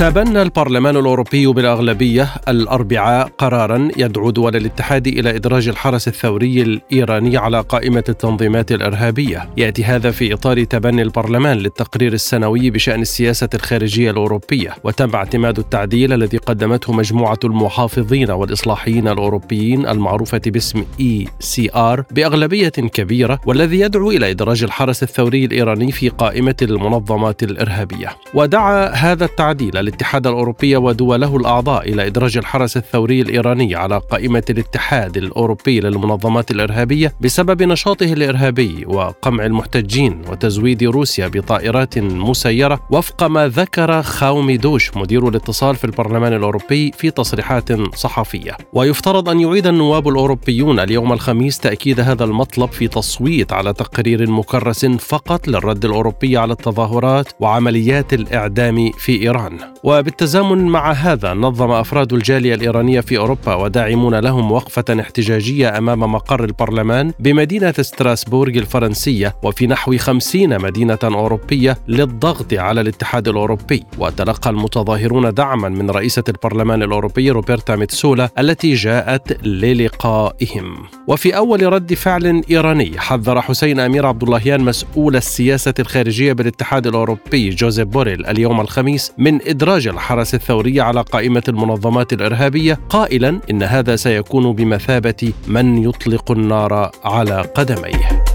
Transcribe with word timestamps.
تبنى 0.00 0.42
البرلمان 0.42 0.96
الأوروبي 0.96 1.46
بالأغلبية 1.46 2.28
الأربعاء 2.48 3.28
قرارا 3.38 3.88
يدعو 3.96 4.30
دول 4.30 4.56
الاتحاد 4.56 5.06
إلى 5.06 5.36
إدراج 5.36 5.68
الحرس 5.68 6.08
الثوري 6.08 6.62
الإيراني 6.62 7.36
على 7.36 7.60
قائمة 7.60 8.04
التنظيمات 8.08 8.72
الإرهابية، 8.72 9.50
يأتي 9.56 9.84
هذا 9.84 10.10
في 10.10 10.34
إطار 10.34 10.64
تبني 10.64 11.02
البرلمان 11.02 11.56
للتقرير 11.56 12.12
السنوي 12.12 12.70
بشأن 12.70 13.00
السياسة 13.00 13.48
الخارجية 13.54 14.10
الأوروبية، 14.10 14.74
وتم 14.84 15.14
اعتماد 15.14 15.58
التعديل 15.58 16.12
الذي 16.12 16.36
قدمته 16.36 16.92
مجموعة 16.92 17.38
المحافظين 17.44 18.30
والإصلاحيين 18.30 19.08
الأوروبيين 19.08 19.88
المعروفة 19.88 20.42
باسم 20.46 20.84
ECR 21.00 22.04
بأغلبية 22.10 22.68
كبيرة 22.68 23.40
والذي 23.46 23.80
يدعو 23.80 24.10
إلى 24.10 24.30
إدراج 24.30 24.62
الحرس 24.62 25.02
الثوري 25.02 25.44
الإيراني 25.44 25.92
في 25.92 26.08
قائمة 26.08 26.56
المنظمات 26.62 27.42
الإرهابية. 27.42 28.16
ودعا 28.34 28.88
هذا 28.88 29.24
التعديل 29.24 29.89
الاتحاد 29.90 30.26
الأوروبي 30.26 30.76
ودوله 30.76 31.36
الأعضاء 31.36 31.88
إلى 31.88 32.06
إدراج 32.06 32.36
الحرس 32.36 32.76
الثوري 32.76 33.20
الإيراني 33.20 33.74
على 33.74 34.00
قائمة 34.10 34.42
الاتحاد 34.50 35.16
الأوروبي 35.16 35.80
للمنظمات 35.80 36.50
الإرهابية 36.50 37.14
بسبب 37.20 37.62
نشاطه 37.62 38.12
الإرهابي 38.12 38.84
وقمع 38.86 39.46
المحتجين 39.46 40.22
وتزويد 40.30 40.84
روسيا 40.84 41.28
بطائرات 41.28 41.98
مسيرة 41.98 42.80
وفق 42.90 43.22
ما 43.24 43.48
ذكر 43.48 44.02
خاومي 44.02 44.56
دوش 44.56 44.96
مدير 44.96 45.28
الاتصال 45.28 45.76
في 45.76 45.84
البرلمان 45.84 46.32
الأوروبي 46.32 46.92
في 46.92 47.10
تصريحات 47.10 47.68
صحفية. 47.94 48.56
ويفترض 48.72 49.28
أن 49.28 49.40
يعيد 49.40 49.66
النواب 49.66 50.08
الأوروبيون 50.08 50.80
اليوم 50.80 51.12
الخميس 51.12 51.58
تأكيد 51.58 52.00
هذا 52.00 52.24
المطلب 52.24 52.72
في 52.72 52.88
تصويت 52.88 53.52
على 53.52 53.72
تقرير 53.72 54.30
مكرس 54.30 54.86
فقط 54.86 55.48
للرد 55.48 55.84
الأوروبي 55.84 56.36
على 56.36 56.52
التظاهرات 56.52 57.28
وعمليات 57.40 58.14
الإعدام 58.14 58.90
في 58.98 59.22
إيران. 59.22 59.58
وبالتزامن 59.82 60.66
مع 60.66 60.92
هذا 60.92 61.34
نظم 61.34 61.70
أفراد 61.70 62.12
الجالية 62.12 62.54
الإيرانية 62.54 63.00
في 63.00 63.18
أوروبا 63.18 63.54
وداعمون 63.54 64.14
لهم 64.14 64.52
وقفة 64.52 64.84
احتجاجية 65.00 65.78
أمام 65.78 66.00
مقر 66.00 66.44
البرلمان 66.44 67.12
بمدينة 67.18 67.72
ستراسبورغ 67.72 68.52
الفرنسية 68.58 69.36
وفي 69.42 69.66
نحو 69.66 69.96
خمسين 69.96 70.62
مدينة 70.62 70.98
أوروبية 71.04 71.78
للضغط 71.88 72.54
على 72.54 72.80
الاتحاد 72.80 73.28
الأوروبي. 73.28 73.84
وتلقى 73.98 74.50
المتظاهرون 74.50 75.34
دعما 75.34 75.68
من 75.68 75.90
رئيسة 75.90 76.24
البرلمان 76.28 76.82
الأوروبي 76.82 77.30
روبرتا 77.30 77.76
ميتسولا 77.76 78.28
التي 78.38 78.74
جاءت 78.74 79.46
للقائهم. 79.46 80.76
وفي 81.06 81.36
أول 81.36 81.72
رد 81.72 81.94
فعل 81.94 82.42
إيراني 82.50 82.98
حذر 82.98 83.40
حسين 83.40 83.80
أمير 83.80 84.06
عبد 84.06 84.22
اللهيان 84.22 84.60
مسؤول 84.60 85.16
السياسة 85.16 85.74
الخارجية 85.78 86.32
بالاتحاد 86.32 86.86
الأوروبي 86.86 87.50
جوزيف 87.50 87.88
بوريل 87.88 88.26
اليوم 88.26 88.60
الخميس 88.60 89.12
من 89.18 89.40
إدراج 89.70 89.88
الحرس 89.88 90.34
الثوري 90.34 90.80
على 90.80 91.00
قائمة 91.00 91.42
المنظمات 91.48 92.12
الإرهابية 92.12 92.78
قائلا 92.88 93.40
إن 93.50 93.62
هذا 93.62 93.96
سيكون 93.96 94.52
بمثابة 94.52 95.32
من 95.48 95.78
يطلق 95.78 96.30
النار 96.30 96.90
على 97.04 97.40
قدميه. 97.40 98.29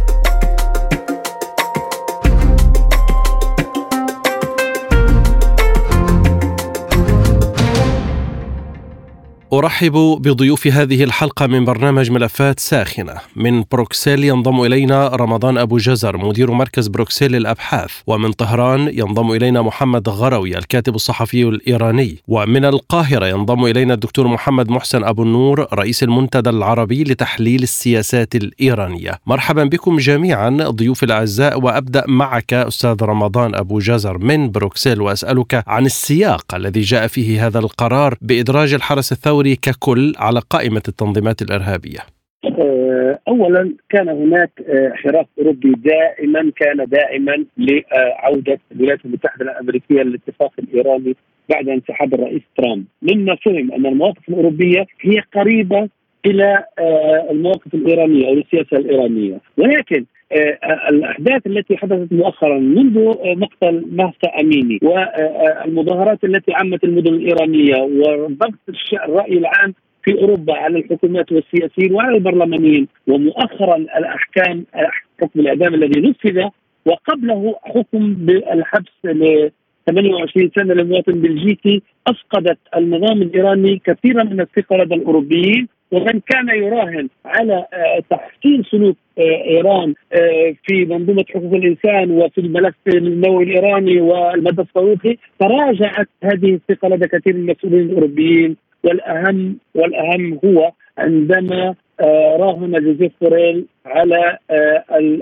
أرحب 9.57 10.17
بضيوف 10.21 10.67
هذه 10.67 11.03
الحلقة 11.03 11.47
من 11.47 11.65
برنامج 11.65 12.11
ملفات 12.11 12.59
ساخنة. 12.59 13.13
من 13.35 13.63
بروكسل 13.71 14.23
ينضم 14.23 14.61
إلينا 14.61 15.07
رمضان 15.07 15.57
أبو 15.57 15.77
جزر 15.77 16.17
مدير 16.17 16.51
مركز 16.51 16.87
بروكسل 16.87 17.31
للأبحاث 17.31 17.91
ومن 18.07 18.31
طهران 18.31 18.89
ينضم 18.93 19.31
إلينا 19.31 19.61
محمد 19.61 20.09
غروي 20.09 20.57
الكاتب 20.57 20.95
الصحفي 20.95 21.43
الإيراني. 21.43 22.17
ومن 22.27 22.65
القاهرة 22.65 23.25
ينضم 23.25 23.65
إلينا 23.65 23.93
الدكتور 23.93 24.27
محمد 24.27 24.69
محسن 24.69 25.03
أبو 25.03 25.23
النور 25.23 25.67
رئيس 25.73 26.03
المنتدى 26.03 26.49
العربي 26.49 27.03
لتحليل 27.03 27.63
السياسات 27.63 28.35
الإيرانية. 28.35 29.19
مرحبا 29.25 29.63
بكم 29.63 29.97
جميعا 29.97 30.49
ضيوف 30.49 31.03
الأعزاء 31.03 31.61
وأبدأ 31.61 32.03
معك 32.07 32.53
أستاذ 32.53 33.03
رمضان 33.03 33.55
أبو 33.55 33.79
جزر 33.79 34.17
من 34.17 34.51
بروكسل 34.51 35.01
وأسألك 35.01 35.63
عن 35.67 35.85
السياق 35.85 36.55
الذي 36.55 36.81
جاء 36.81 37.07
فيه 37.07 37.47
هذا 37.47 37.59
القرار 37.59 38.15
بإدراج 38.21 38.73
الحرس 38.73 39.11
الثوري 39.11 39.44
الدوري 39.45 39.55
ككل 39.55 40.13
على 40.17 40.39
قائمة 40.49 40.81
التنظيمات 40.87 41.41
الإرهابية؟ 41.41 41.99
آه، 42.45 43.19
اولا 43.27 43.73
كان 43.89 44.09
هناك 44.09 44.51
آه، 44.67 44.91
حراك 44.93 45.27
أوروبي 45.39 45.71
دائما 45.71 46.51
كان 46.55 46.85
دائما 46.85 47.45
لعودة 47.57 48.59
الولايات 48.71 49.05
المتحدة 49.05 49.45
الأمريكية 49.45 50.01
للاتفاق 50.01 50.51
الإيراني 50.59 51.15
بعد 51.49 51.69
انسحاب 51.69 52.13
الرئيس 52.13 52.41
ترامب، 52.57 52.85
مما 53.01 53.35
فهم 53.35 53.71
أن 53.71 53.85
المواقف 53.85 54.29
الأوروبية 54.29 54.85
هي 55.01 55.19
قريبة 55.35 55.89
إلى 56.25 56.63
آه، 56.79 57.27
المواقف 57.31 57.73
الإيرانية 57.73 58.27
أو 58.27 58.33
السياسة 58.33 58.77
الإيرانية، 58.77 59.39
ولكن 59.57 60.05
الأحداث 60.89 61.47
التي 61.47 61.77
حدثت 61.77 62.13
مؤخرا 62.13 62.59
منذ 62.59 63.13
مقتل 63.37 63.85
مهسا 63.91 64.39
أميني 64.39 64.79
والمظاهرات 64.81 66.23
التي 66.23 66.53
عمت 66.53 66.83
المدن 66.83 67.13
الإيرانية 67.13 67.75
وضغط 67.81 68.53
الرأي 68.93 69.37
العام 69.37 69.73
في 70.03 70.21
أوروبا 70.21 70.53
على 70.53 70.79
الحكومات 70.79 71.31
والسياسيين 71.31 71.93
وعلى 71.93 72.17
البرلمانيين 72.17 72.87
ومؤخرا 73.07 73.75
الأحكام 73.75 74.65
حكم 75.21 75.39
الإعدام 75.39 75.73
الذي 75.73 76.01
نفذ 76.01 76.43
وقبله 76.85 77.55
حكم 77.63 78.13
بالحبس 78.13 79.05
ل 79.05 79.49
28 79.89 80.51
سنة 80.55 80.73
لمواطن 80.73 81.13
بلجيكي 81.13 81.81
أفقدت 82.07 82.57
النظام 82.77 83.21
الإيراني 83.21 83.81
كثيرا 83.85 84.23
من 84.23 84.41
الثقة 84.41 84.77
لدى 84.77 84.95
الأوروبيين 84.95 85.67
ومن 85.95 86.19
كان 86.19 86.49
يراهن 86.49 87.09
على 87.25 87.65
آه، 87.73 88.03
تحسين 88.09 88.63
سلوك 88.71 88.97
آه، 89.17 89.21
إيران 89.21 89.93
آه، 90.13 90.55
في 90.63 90.85
منظومة 90.85 91.25
حقوق 91.29 91.53
الإنسان 91.53 92.11
وفي 92.11 92.41
الملف 92.41 92.75
النووي 92.87 93.43
الإيراني 93.43 94.01
والمدى 94.01 94.61
الصاروخي 94.61 95.17
تراجعت 95.39 96.07
هذه 96.23 96.53
الثقة 96.53 96.87
لدى 96.87 97.07
كثير 97.07 97.33
من 97.33 97.49
المسؤولين 97.49 97.79
الأوروبيين. 97.79 98.55
والأهم 98.83 99.57
والأهم 99.75 100.39
هو 100.45 100.71
عندما 100.97 101.75
راهن 102.39 102.71
جوزيف 102.71 103.11
بوريل 103.21 103.65
على 103.85 104.37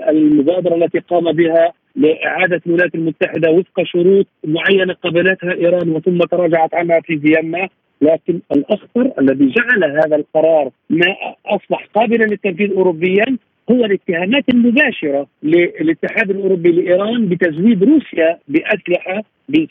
المبادرة 0.08 0.74
التي 0.74 0.98
قام 0.98 1.32
بها 1.32 1.72
لإعادة 1.96 2.60
الولايات 2.66 2.94
المتحدة 2.94 3.50
وفق 3.50 3.82
شروط 3.84 4.26
معينة 4.44 4.94
قبلتها 4.94 5.52
إيران 5.52 5.88
وثم 5.88 6.18
تراجعت 6.18 6.74
عنها 6.74 7.00
في 7.00 7.18
فيينا. 7.18 7.68
لكن 8.00 8.40
الأخطر 8.52 9.12
الذي 9.20 9.46
جعل 9.46 9.84
هذا 9.84 10.16
القرار 10.16 10.70
ما 10.90 11.16
أصبح 11.46 11.88
قابلا 11.94 12.24
للتنفيذ 12.24 12.72
اوروبيا 12.72 13.24
هو 13.70 13.84
الاتهامات 13.84 14.44
المباشرة 14.48 15.26
للاتحاد 15.42 16.30
الأوروبي 16.30 16.72
لإيران 16.72 17.28
بتزويد 17.28 17.84
روسيا 17.84 18.38
بأسلحة 18.48 19.22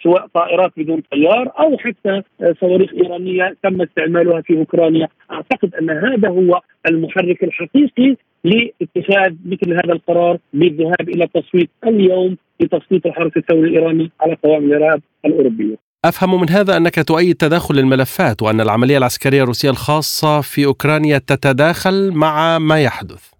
سواء 0.04 0.28
طائرات 0.34 0.72
بدون 0.78 1.02
طيار 1.12 1.52
أو 1.60 1.78
حتى 1.78 2.22
صواريخ 2.60 2.94
إيرانية 2.94 3.56
تم 3.64 3.82
استعمالها 3.82 4.42
في 4.42 4.58
أوكرانيا، 4.58 5.08
أعتقد 5.32 5.76
أن 5.76 5.90
هذا 5.90 6.30
هو 6.30 6.62
المحرك 6.88 7.44
الحقيقي 7.44 8.16
لاتخاذ 8.44 9.34
مثل 9.46 9.74
هذا 9.74 9.94
القرار 9.94 10.38
بالذهاب 10.54 11.10
إلى 11.10 11.24
التصويت 11.24 11.70
اليوم 11.88 12.38
لتصويت 12.60 13.06
الحرس 13.06 13.38
الثوري 13.38 13.70
الايراني 13.70 14.12
على 14.22 14.34
قوائم 14.44 14.64
الارهاب 14.64 15.02
الاوروبيه. 15.26 15.93
أفهم 16.06 16.42
من 16.42 16.50
هذا 16.50 16.78
أنك 16.78 16.96
تؤيد 17.08 17.36
تداخل 17.36 17.80
الملفات 17.80 18.42
وأن 18.42 18.62
العملية 18.62 18.98
العسكرية 18.98 19.44
الروسية 19.44 19.70
الخاصة 19.70 20.42
في 20.42 20.66
أوكرانيا 20.66 21.18
تتداخل 21.18 22.12
مع 22.12 22.60
ما 22.60 22.82
يحدث. 22.82 23.34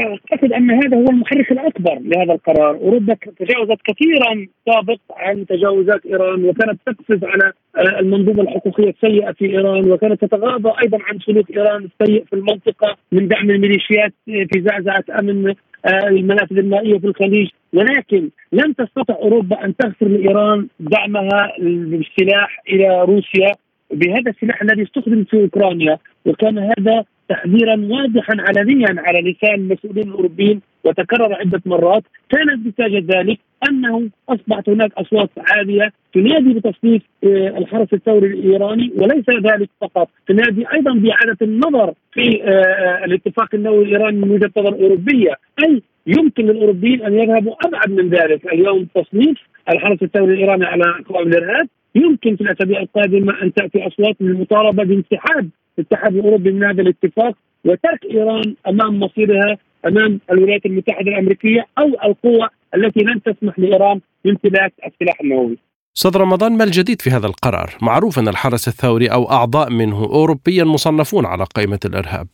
أعتقد 0.00 0.52
أن 0.52 0.70
هذا 0.70 0.96
هو 0.96 1.10
المحرك 1.10 1.52
الأكبر 1.52 1.98
لهذا 2.04 2.32
القرار، 2.32 2.74
أوروبا 2.74 3.14
تجاوزت 3.14 3.78
كثيرا 3.84 4.46
سابق 4.66 5.00
عن 5.16 5.46
تجاوزات 5.46 6.06
إيران 6.06 6.44
وكانت 6.44 6.80
تقفز 6.86 7.24
على 7.24 7.52
آه، 7.76 8.00
المنظومة 8.00 8.42
الحقوقية 8.42 8.90
السيئة 8.90 9.32
في 9.32 9.44
إيران 9.46 9.92
وكانت 9.92 10.24
تتغاضى 10.24 10.72
أيضا 10.82 10.98
عن 11.02 11.18
سلوك 11.18 11.50
إيران 11.50 11.88
السيء 12.00 12.24
في 12.24 12.32
المنطقة 12.32 12.96
من 13.12 13.28
دعم 13.28 13.50
الميليشيات 13.50 14.12
في 14.26 14.62
زعزعة 14.66 15.04
أمن 15.18 15.54
آه، 15.84 16.08
المنافذ 16.08 16.58
المائيه 16.58 16.98
في 16.98 17.06
الخليج 17.06 17.48
ولكن 17.72 18.30
لم 18.52 18.72
تستطع 18.72 19.14
أوروبا 19.14 19.64
أن 19.64 19.76
تغفر 19.76 20.08
لإيران 20.08 20.66
دعمها 20.80 21.52
بالسلاح 21.58 22.62
إلى 22.68 23.02
روسيا 23.02 23.54
بهذا 23.90 24.30
السلاح 24.30 24.62
الذي 24.62 24.82
استخدم 24.82 25.24
في 25.24 25.42
أوكرانيا 25.42 25.98
وكان 26.26 26.58
هذا 26.58 27.04
تحذيرا 27.28 27.76
واضحا 27.76 28.36
علنيا 28.38 28.94
على 28.98 29.30
لسان 29.30 29.54
المسؤولين 29.54 30.08
الأوروبيين 30.08 30.60
وتكرر 30.84 31.34
عدة 31.34 31.60
مرات. 31.66 32.02
كانت 32.30 32.66
نتاج 32.66 32.94
ذلك 32.94 33.38
أنه 33.68 34.08
أصبحت 34.28 34.68
هناك 34.68 34.92
أصوات 34.92 35.30
عالية 35.38 35.92
تنادي 36.14 36.54
بتصنيف 36.54 37.02
آه، 37.24 37.58
الحرس 37.58 37.88
الثوري 37.92 38.26
الإيراني 38.26 38.92
وليس 38.96 39.24
ذلك 39.30 39.68
فقط. 39.80 40.08
تنادي 40.28 40.64
أيضا 40.74 40.92
بإعادة 40.94 41.36
النظر 41.42 41.94
في 42.12 42.42
آه، 42.42 42.48
آه، 42.48 43.04
الاتفاق 43.04 43.54
النووي 43.54 43.84
الإيراني 43.84 44.18
من 44.18 44.30
وجهة 44.30 44.50
نظر 44.56 44.72
أوروبية. 44.72 45.34
أي 45.64 45.82
يمكن 46.06 46.44
للأوروبيين 46.46 47.02
أن 47.02 47.14
يذهبوا 47.14 47.54
أبعد 47.66 47.90
من 47.90 48.08
ذلك 48.08 48.46
اليوم 48.52 48.86
تصنيف 48.94 49.38
الحرس 49.68 50.02
الثوري 50.02 50.34
الإيراني 50.34 50.64
على 50.64 50.84
قوائم 51.08 51.28
الإرهاب 51.28 51.68
يمكن 51.94 52.36
في 52.36 52.40
الأسابيع 52.40 52.80
القادمة 52.80 53.42
أن 53.42 53.52
تأتي 53.52 53.86
أصوات 53.86 54.16
للمطالبه 54.20 54.84
بانسحاب 54.84 55.48
الاتحاد 55.78 56.16
الأوروبي 56.16 56.50
من 56.52 56.64
هذا 56.64 56.82
الاتفاق 56.82 57.34
وترك 57.64 58.04
إيران 58.10 58.54
أمام 58.68 59.00
مصيرها 59.00 59.58
أمام 59.86 60.20
الولايات 60.30 60.66
المتحدة 60.66 61.10
الأمريكية 61.10 61.66
أو 61.78 61.86
القوى 61.86 62.48
التي 62.74 63.00
لن 63.00 63.22
تسمح 63.22 63.58
لإيران 63.58 64.00
بامتلاك 64.24 64.72
السلاح 64.86 65.20
النووي. 65.20 65.58
أستاذ 65.96 66.16
رمضان 66.16 66.56
ما 66.56 66.64
الجديد 66.64 67.02
في 67.02 67.10
هذا 67.10 67.26
القرار؟ 67.26 67.70
معروف 67.82 68.18
أن 68.18 68.28
الحرس 68.28 68.68
الثوري 68.68 69.06
أو 69.06 69.30
أعضاء 69.30 69.70
منه 69.70 70.04
اوروبيا 70.04 70.64
مصنفون 70.64 71.26
على 71.26 71.44
قائمه 71.54 71.80
الإرهاب. 71.84 72.26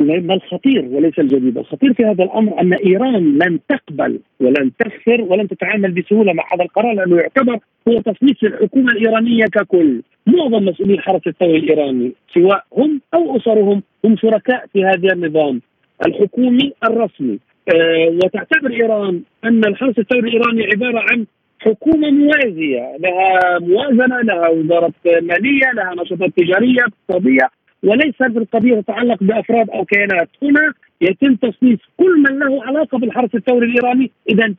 ما 0.00 0.34
الخطير 0.34 0.84
وليس 0.90 1.18
الجديد، 1.18 1.58
الخطير 1.58 1.94
في 1.94 2.04
هذا 2.04 2.24
الأمر 2.24 2.60
أن 2.60 2.72
إيران 2.72 3.38
لن 3.38 3.58
تقبل 3.68 4.20
ولن 4.40 4.70
تغفر 4.78 5.22
ولن 5.22 5.48
تتعامل 5.48 5.92
بسهولة 5.92 6.32
مع 6.32 6.44
هذا 6.54 6.64
القرار 6.64 6.92
لأنه 6.92 7.16
يعتبر 7.16 7.58
هو 7.88 8.00
تصنيف 8.00 8.42
للحكومه 8.42 8.92
الإيرانية 8.92 9.44
ككل، 9.44 10.02
معظم 10.26 10.64
مسؤولي 10.64 10.94
الحرس 10.94 11.26
الثوري 11.26 11.56
الإيراني 11.56 12.12
سواء 12.34 12.64
هم 12.76 13.00
أو 13.14 13.36
أسرهم 13.36 13.82
هم 14.04 14.16
شركاء 14.16 14.66
في 14.72 14.84
هذا 14.84 15.12
النظام 15.12 15.60
الحكومي 16.06 16.72
الرسمي، 16.84 17.38
أه 17.74 18.18
وتعتبر 18.24 18.70
إيران 18.70 19.22
أن 19.44 19.64
الحرس 19.64 19.98
الثوري 19.98 20.28
الإيراني 20.28 20.66
عبارة 20.66 21.04
عن 21.10 21.26
حكومة 21.60 22.10
موازية. 22.10 22.96
لها 23.00 23.58
موازنة 23.58 24.20
لها 24.20 24.48
وزارة 24.48 24.92
مالية 25.04 25.72
لها 25.74 25.94
نشاطات 25.94 26.30
تجارية 26.36 26.80
اقتصادية. 26.80 27.48
وليس 27.82 28.22
القضية 28.22 28.80
تتعلق 28.80 29.22
بأفراد 29.22 29.70
أو 29.70 29.84
كيانات. 29.84 30.28
هنا 30.42 30.72
يتم 31.00 31.34
تصنيف 31.34 31.80
كل 31.96 32.18
من 32.18 32.38
له 32.38 32.64
علاقة 32.64 32.98
بالحرس 32.98 33.34
الثوري 33.34 33.66
الإيراني. 33.66 34.10
إذا 34.30 34.54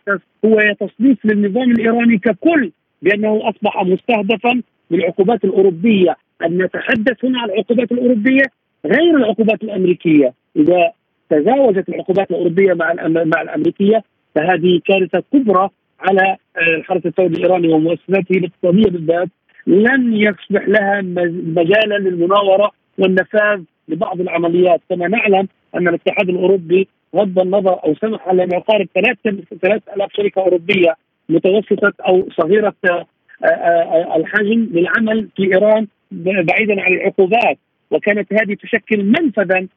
هو 0.45 0.59
تصنيف 0.79 1.25
للنظام 1.25 1.71
الإيراني 1.71 2.17
ككل 2.17 2.71
بأنه 3.01 3.49
أصبح 3.49 3.83
مستهدفا 3.83 4.61
بالعقوبات 4.91 5.43
الأوروبية. 5.43 6.15
أن 6.45 6.63
نتحدث 6.63 7.25
هنا 7.25 7.39
عن 7.39 7.49
العقوبات 7.49 7.91
الأوروبية 7.91 8.43
غير 8.85 9.17
العقوبات 9.17 9.63
الأمريكية. 9.63 10.33
إذا 10.55 10.91
تزاوجت 11.29 11.89
العقوبات 11.89 12.31
الأوروبية 12.31 12.73
مع 12.73 12.93
مع 13.07 13.41
الأمريكية 13.41 14.03
فهذه 14.35 14.81
كارثة 14.85 15.23
كبرى 15.33 15.69
على 15.99 16.37
الحرس 16.77 17.05
الثوري 17.05 17.27
الإيراني 17.27 17.67
ومؤسساته 17.73 18.37
الاقتصاديه 18.37 18.89
بالذات. 18.91 19.29
لن 19.67 20.13
يصبح 20.13 20.67
لها 20.67 21.01
مجالا 21.31 21.97
للمناورة 21.97 22.71
والنفاذ 23.01 23.61
لبعض 23.87 24.21
العمليات. 24.21 24.81
كما 24.89 25.07
نعلم 25.07 25.47
أن 25.75 25.87
الاتحاد 25.87 26.29
الأوروبي 26.29 26.87
غض 27.15 27.39
النظر 27.39 27.83
أو 27.83 27.95
سمح 27.95 28.27
على 28.27 28.45
ما 28.45 28.55
يقارب 28.55 28.87
3000 28.95 30.13
شركة 30.17 30.41
أوروبية 30.41 30.95
متوسطة 31.29 31.93
أو 32.07 32.29
صغيرة 32.37 32.73
آه، 32.85 33.05
آه، 33.43 33.47
آه، 33.47 34.15
الحجم 34.15 34.67
للعمل 34.71 35.27
في 35.35 35.43
إيران 35.43 35.87
بعيدا 36.11 36.81
عن 36.81 36.93
العقوبات. 36.93 37.57
وكانت 37.91 38.33
هذه 38.33 38.53
تشكل 38.53 39.03
منفذا 39.03 39.67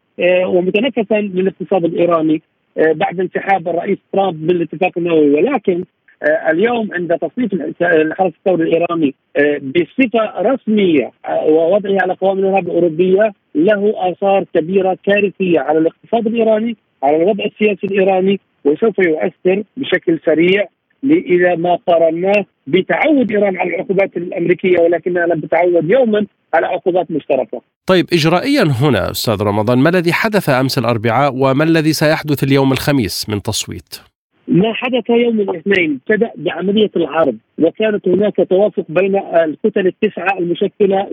ومتنفسا 0.46 1.20
للاقتصاد 1.20 1.84
الإيراني 1.84 2.42
بعد 2.76 3.20
انسحاب 3.20 3.68
الرئيس 3.68 3.98
ترامب 4.12 4.42
من 4.42 4.50
الاتفاق 4.50 4.92
النووي. 4.96 5.30
ولكن 5.30 5.78
آه، 5.80 5.84
اليوم 6.22 6.88
عند 6.94 7.18
تصنيف 7.18 7.54
الحرس 7.82 8.32
الثوري 8.38 8.62
الإيراني 8.62 9.14
آه، 9.36 9.58
بصفة 9.58 10.40
رسمية 10.40 11.10
آه، 11.26 11.44
ووضعه 11.44 11.98
على 12.02 12.14
قوائم 12.14 12.38
الارهاب 12.38 12.66
الأوروبية 12.66 13.32
له 13.54 13.94
آثار 13.96 14.44
كبيرة 14.54 14.98
كارثية 15.04 15.60
على 15.60 15.78
الاقتصاد 15.78 16.26
الإيراني 16.26 16.76
على 17.02 17.16
الوضع 17.16 17.44
السياسي 17.44 17.86
الإيراني 17.86 18.40
وسوف 18.64 18.98
يؤثر 18.98 19.62
بشكل 19.76 20.20
سريع 20.26 20.66
اذا 21.04 21.54
ما 21.54 21.78
قارناه 21.86 22.44
بتعود 22.66 23.32
إيران 23.32 23.56
على 23.56 23.74
العقوبات 23.74 24.16
الأمريكية 24.16 24.78
ولكنها 24.80 25.26
لم 25.26 25.40
تتعود 25.40 25.90
يوما 25.90 26.26
على 26.54 26.66
عقوبات 26.66 27.10
مشتركة. 27.10 27.60
طيب 27.86 28.06
اجرائيا 28.12 28.62
هنا 28.62 29.10
أستاذ 29.10 29.42
رمضان 29.42 29.78
ما 29.78 29.88
الذي 29.88 30.12
حدث 30.12 30.48
أمس 30.48 30.78
الأربعاء 30.78 31.32
وما 31.34 31.64
الذي 31.64 31.92
سيحدث 31.92 32.44
اليوم 32.44 32.72
الخميس 32.72 33.28
من 33.28 33.42
تصويت؟ 33.42 34.13
ما 34.48 34.72
حدث 34.72 35.10
يوم 35.10 35.40
الاثنين 35.40 36.00
ابتدأ 36.08 36.30
بعملية 36.36 36.90
العرض 36.96 37.36
وكانت 37.58 38.08
هناك 38.08 38.36
توافق 38.50 38.84
بين 38.88 39.16
الكتل 39.16 39.86
التسعة 39.86 40.38
المشكلة 40.38 41.08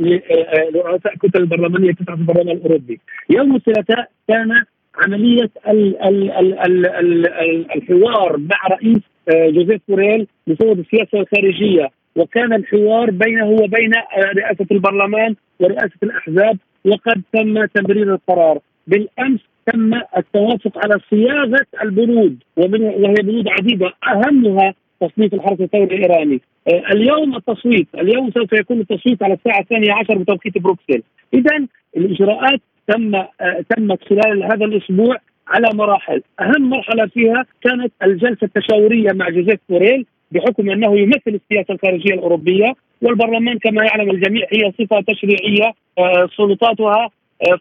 لرؤساء 0.74 1.14
الكتل 1.14 1.40
البرلمانية 1.42 1.90
التسعه 1.90 2.16
في 2.16 2.22
البرلمان 2.22 2.58
الأوروبي. 2.58 3.00
يوم 3.30 3.56
الثلاثاء 3.56 4.10
كان 4.28 4.64
عملية 4.96 5.50
ال 5.68 6.04
ال 6.04 6.32
ال 6.32 6.60
ال 6.60 6.86
ال 6.86 7.72
الحوار 7.76 8.38
مع 8.38 8.68
رئيس 8.72 9.00
آه، 9.30 9.50
جوزيف 9.50 9.82
بوريل 9.88 10.28
مفوض 10.48 10.80
السياسة 10.80 11.20
الخارجية 11.20 11.90
وكان 12.16 12.54
الحوار 12.54 13.12
بينه 13.12 13.50
وبين 13.50 13.96
آه، 13.96 14.32
رئاسة 14.38 14.66
البرلمان 14.72 15.36
ورئاسة 15.60 15.98
الأحزاب 16.04 16.58
وقد 16.86 17.22
تم 17.34 17.66
تمرير 17.66 18.14
القرار 18.14 18.60
بالأمس 18.88 19.40
تم 19.66 19.94
التوافق 20.18 20.78
على 20.78 21.00
صياغة 21.10 21.66
البنود 21.84 22.44
ومن 22.58 22.82
وهي 22.84 23.14
بنود 23.14 23.48
عديدة 23.48 23.94
أهمها 24.08 24.74
تصنيف 25.02 25.34
الحرس 25.34 25.62
الثوري 25.62 25.84
الإيراني. 25.84 26.42
آه، 26.68 26.84
اليوم 26.92 27.36
التصويت، 27.36 27.88
اليوم 27.96 28.32
سوف 28.32 28.54
يكون 28.54 28.80
التصويت 28.80 29.24
على 29.24 29.34
الساعة 29.34 29.60
الثانية 29.60 29.94
عشر 29.94 30.18
بتوقيت 30.18 30.58
بروكسل. 30.58 31.04
اذا 31.34 31.66
الإجراءات 31.98 32.62
تم 32.88 33.16
آه، 33.16 33.30
تمت 33.70 34.04
خلال 34.04 34.44
هذا 34.44 34.66
الأسبوع 34.66 35.18
على 35.48 35.70
مراحل، 35.74 36.22
أهم 36.40 36.70
مرحلة 36.70 37.06
فيها 37.06 37.46
كانت 37.62 37.94
الجلسة 38.04 38.44
التشاورية 38.44 39.12
مع 39.14 39.30
جوزيف 39.30 39.60
بوريل 39.70 40.06
بحكم 40.32 40.70
أنه 40.70 41.00
يمثل 41.00 41.22
السياسة 41.42 41.74
الخارجية 41.74 42.14
الأوروبية 42.14 42.74
والبرلمان 43.02 43.58
كما 43.58 43.84
يعلم 43.86 44.12
الجميع 44.12 44.48
هي 44.52 44.72
صفة 44.80 45.02
تشريعية 45.08 45.74
آه، 45.98 46.30
سلطاتها 46.38 47.10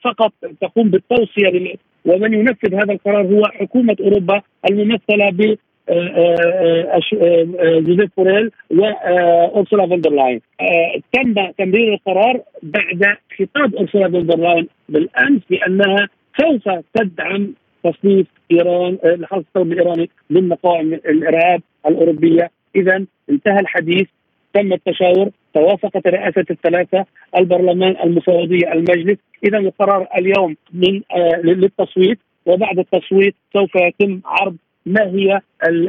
فقط 0.04 0.32
تقوم 0.60 0.90
بالتوصية 0.90 1.48
ومن 2.04 2.34
ينفذ 2.34 2.74
هذا 2.74 2.92
القرار 2.92 3.26
هو 3.26 3.44
حكومة 3.44 3.96
أوروبا 4.00 4.42
الممثلة 4.70 5.30
ب 5.30 5.56
آه، 5.88 5.92
آه، 5.92 7.00
آه، 7.14 7.80
جوزيف 7.80 8.10
بوريل 8.16 8.50
وأرسولا 8.70 9.86
فون 9.86 10.02
تم 11.12 11.50
تمرير 11.58 11.94
القرار 11.94 12.40
بعد 12.62 13.16
خطاب 13.38 13.76
أرسولا 13.76 14.08
فون 14.08 14.40
لاين 14.40 14.68
بالأمس 14.88 15.40
بأنها 15.50 16.08
سوف 16.40 16.68
تدعم 16.94 17.54
تصنيف 17.84 18.26
إيران 18.52 18.98
الحرس 19.04 19.44
الثوري 19.44 19.72
الإيراني 19.72 20.10
من 20.30 20.52
قوائم 20.52 20.94
الإرهاب 20.94 21.62
الأوروبية. 21.86 22.50
إذا 22.76 23.04
انتهى 23.30 23.60
الحديث 23.60 24.06
تم 24.54 24.72
التشاور 24.72 25.30
توافقت 25.54 26.06
الرئاسة 26.06 26.44
الثلاثة 26.50 27.04
البرلمان 27.38 27.96
المفوضية 28.04 28.72
المجلس 28.72 29.18
إذا 29.44 29.58
القرار 29.58 30.06
اليوم 30.18 30.56
من 30.72 31.02
آه 31.12 31.40
للتصويت 31.44 32.18
وبعد 32.46 32.78
التصويت 32.78 33.34
سوف 33.52 33.70
يتم 33.74 34.20
عرض 34.24 34.56
ما 34.86 35.02
هي 35.02 35.40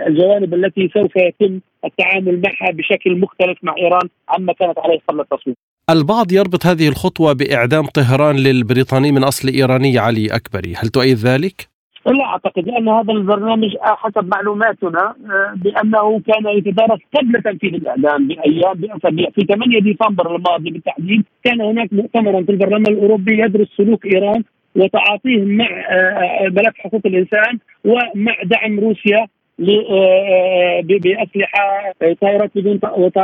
الجوانب 0.07 0.53
التي 0.53 0.89
سوف 0.93 1.15
يتم 1.15 1.59
التعامل 1.85 2.41
معها 2.41 2.71
بشكل 2.71 3.19
مختلف 3.19 3.57
مع 3.63 3.75
إيران 3.77 4.09
عما 4.29 4.53
كانت 4.53 4.79
عليه 4.79 4.99
قبل 5.07 5.19
التصويت. 5.19 5.57
البعض 5.89 6.31
يربط 6.31 6.65
هذه 6.65 6.87
الخطوة 6.87 7.33
بإعدام 7.33 7.85
طهران 7.85 8.35
للبريطاني 8.35 9.11
من 9.11 9.23
أصل 9.23 9.47
إيراني 9.47 9.99
علي 9.99 10.27
أكبري، 10.35 10.73
هل 10.75 10.87
تؤيد 10.87 11.17
ذلك؟ 11.17 11.70
لا 12.05 12.25
أعتقد 12.25 12.67
لأن 12.67 12.89
هذا 12.89 13.13
البرنامج 13.13 13.77
حسب 13.81 14.29
معلوماتنا 14.35 15.15
آه، 15.31 15.53
بأنه 15.55 16.19
كان 16.19 16.57
يتدارس 16.57 16.99
قبل 17.15 17.43
تنفيذ 17.43 17.73
الإعلان 17.73 18.27
بأيام 18.27 18.73
بأسابيع. 18.73 19.29
في 19.29 19.41
8 19.41 19.79
ديسمبر 19.79 20.35
الماضي 20.35 20.69
بالتحديد 20.69 21.23
كان 21.43 21.61
هناك 21.61 21.93
مؤتمر 21.93 22.43
في 22.43 22.51
البرلمان 22.51 22.93
الأوروبي 22.93 23.43
يدرس 23.43 23.67
سلوك 23.77 24.05
إيران 24.05 24.43
وتعاطيهم 24.75 25.57
مع 25.57 25.67
ملف 26.41 26.77
حقوق 26.77 27.01
الإنسان 27.05 27.59
ومع 27.85 28.35
دعم 28.43 28.79
روسيا 28.79 29.27
بأسلحة 30.83 31.93
طائرات 32.21 32.51
بدون 32.55 32.79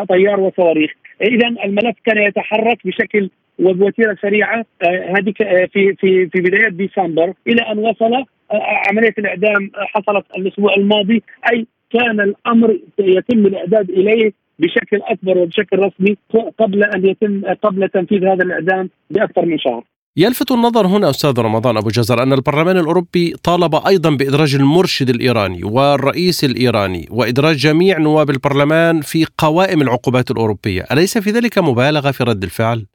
طيار 0.10 0.40
وصواريخ، 0.40 0.92
اذا 1.22 1.48
الملف 1.48 1.96
كان 2.06 2.18
يتحرك 2.18 2.88
بشكل 2.88 3.30
وبوتيرة 3.60 4.18
سريعة 4.22 4.66
هذه 4.84 5.34
في 5.74 5.96
في 5.96 6.28
في 6.28 6.42
بدايات 6.42 6.74
ديسمبر 6.74 7.34
إلى 7.48 7.62
أن 7.62 7.78
وصل 7.78 8.26
عملية 8.52 9.14
الإعدام 9.18 9.72
حصلت 9.76 10.26
الأسبوع 10.38 10.74
الماضي 10.74 11.24
أي 11.52 11.68
كان 11.92 12.20
الأمر 12.20 12.80
يتم 13.00 13.46
الإعداد 13.46 13.90
إليه 13.90 14.32
بشكل 14.60 15.02
أكبر 15.04 15.38
وبشكل 15.38 15.80
رسمي 15.80 16.18
قبل 16.60 16.84
أن 16.84 17.06
يتم 17.06 17.42
قبل 17.64 17.90
تنفيذ 17.90 18.26
هذا 18.26 18.44
الإعدام 18.44 18.90
بأكثر 19.10 19.46
من 19.46 19.60
شهر. 19.60 19.84
يلفت 20.18 20.52
النظر 20.52 20.88
هنا 20.88 21.10
أستاذ 21.10 21.40
رمضان 21.40 21.78
أبو 21.78 21.90
جزر 21.90 22.24
أن 22.24 22.34
البرلمان 22.34 22.78
الأوروبي 22.78 23.34
طالب 23.44 23.76
أيضا 23.88 24.10
بإدراج 24.10 24.56
المرشد 24.56 25.10
الإيراني 25.10 25.64
والرئيس 25.64 26.44
الإيراني 26.44 27.08
وإدراج 27.12 27.56
جميع 27.56 27.98
نواب 27.98 28.30
البرلمان 28.30 29.02
في 29.02 29.26
قوائم 29.38 29.82
العقوبات 29.82 30.32
الأوروبية، 30.32 30.84
أليس 30.92 31.18
في 31.18 31.30
ذلك 31.30 31.58
مبالغة 31.58 32.12
في 32.12 32.24
رد 32.24 32.44
الفعل؟ 32.44 32.86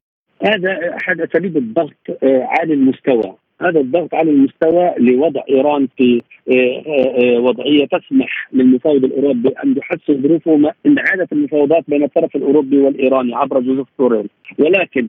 هذا 0.45 0.97
أحد 1.01 1.21
أساليب 1.21 1.57
الضغط 1.57 1.95
آه، 2.23 2.49
عالي 2.49 2.75
المستوى 2.75 3.35
هذا 3.63 3.81
الضغط 3.81 4.15
على 4.15 4.31
المستوى 4.31 4.95
لوضع 4.99 5.43
إيران 5.51 5.89
في 5.97 6.23
آه، 6.49 6.83
آه، 6.87 7.41
وضعية 7.41 7.87
تسمح 7.87 8.49
للمفاوض 8.53 9.05
الأوروبي 9.05 9.49
أن 9.65 9.77
يحسن 9.77 10.23
ظروفه 10.23 10.73
ان 10.87 10.99
عادت 10.99 11.33
المفاوضات 11.33 11.85
بين 11.89 12.03
الطرف 12.03 12.37
الأوروبي 12.37 12.79
والإيراني 12.79 13.35
عبر 13.35 13.61
جوزيف 13.61 13.87
بوريل 13.99 14.29
ولكن 14.59 15.09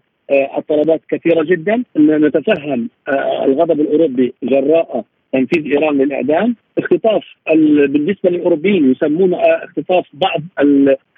الطلبات 0.57 1.01
كثيرة 1.09 1.43
جدا. 1.43 1.83
نتفهم 1.97 2.89
الغضب 3.45 3.81
الأوروبي 3.81 4.33
جراء 4.43 5.05
تنفيذ 5.33 5.65
إيران 5.65 5.97
للإعدام. 5.97 6.55
اختطاف 6.77 7.23
بالنسبة 7.87 8.29
للأوروبيين 8.29 8.91
يسمون 8.91 9.33
اختطاف 9.33 10.05
بعض 10.13 10.41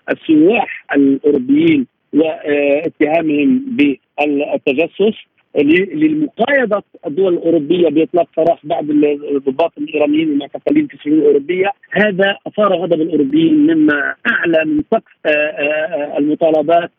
السواح 0.09 0.85
الأوروبيين 0.95 1.87
واتهامهم 2.13 3.65
بالتجسس. 3.67 5.15
للمقايضة 5.63 6.83
الدول 7.07 7.33
الأوروبية 7.33 7.89
بإطلاق 7.89 8.27
سراح 8.35 8.65
بعض 8.65 8.89
الضباط 9.35 9.71
الإيرانيين 9.77 10.29
المعتقلين 10.29 10.87
في 10.87 10.93
السجون 10.93 11.19
الأوروبية. 11.19 11.71
هذا 11.91 12.37
أثار 12.47 12.73
غضب 12.73 13.01
الأوروبيين 13.01 13.53
مما 13.53 14.13
أعلى 14.31 14.65
من 14.65 14.83
سقف 14.91 15.15
آه، 15.25 15.29
آه، 15.29 16.17
المطالبات 16.17 16.91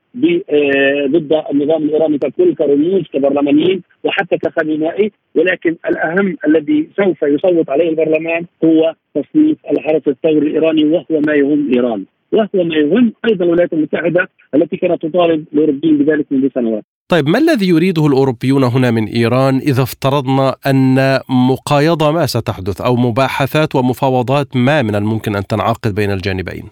آه، 0.50 1.06
ضد 1.06 1.42
النظام 1.52 1.82
الإيراني 1.82 2.18
ككل 2.18 2.54
كرموز 2.54 3.02
كبرلمانيين 3.12 3.82
وحتى 4.04 4.38
كخبينائي 4.38 5.12
ولكن 5.34 5.76
الأهم 5.88 6.36
الذي 6.46 6.88
سوف 6.96 7.22
يصوت 7.22 7.70
عليه 7.70 7.88
البرلمان 7.88 8.44
هو 8.64 8.94
تصنيف 9.14 9.56
الحرس 9.70 10.08
الثوري 10.08 10.38
الإيراني 10.38 10.84
وهو 10.84 11.20
ما 11.26 11.34
يهم 11.34 11.72
إيران. 11.74 12.04
وهو 12.32 12.64
ما 12.64 12.76
يهم 12.76 13.12
أيضا 13.28 13.44
الولايات 13.44 13.72
المتحدة 13.72 14.28
التي 14.54 14.76
كانت 14.76 15.02
تطالب 15.02 15.44
الأوروبيين 15.52 15.98
بذلك 15.98 16.26
منذ 16.30 16.48
سنوات. 16.54 16.84
طيب 17.08 17.28
ما 17.28 17.38
الذي 17.38 17.68
يريده 17.68 18.06
الأوروبيون 18.06 18.64
هنا 18.64 18.90
من 18.90 19.04
إيران 19.04 19.56
إذا 19.56 19.82
افترضنا 19.82 20.54
أن 20.66 21.18
مقايضة 21.50 22.10
ما 22.12 22.26
ستحدث 22.26 22.80
أو 22.80 22.96
مباحثات 22.96 23.74
ومفاوضات 23.76 24.56
ما 24.56 24.82
من 24.82 24.94
الممكن 24.94 25.36
أن 25.36 25.46
تنعقد 25.46 25.94
بين 25.94 26.10
الجانبين؟ 26.10 26.64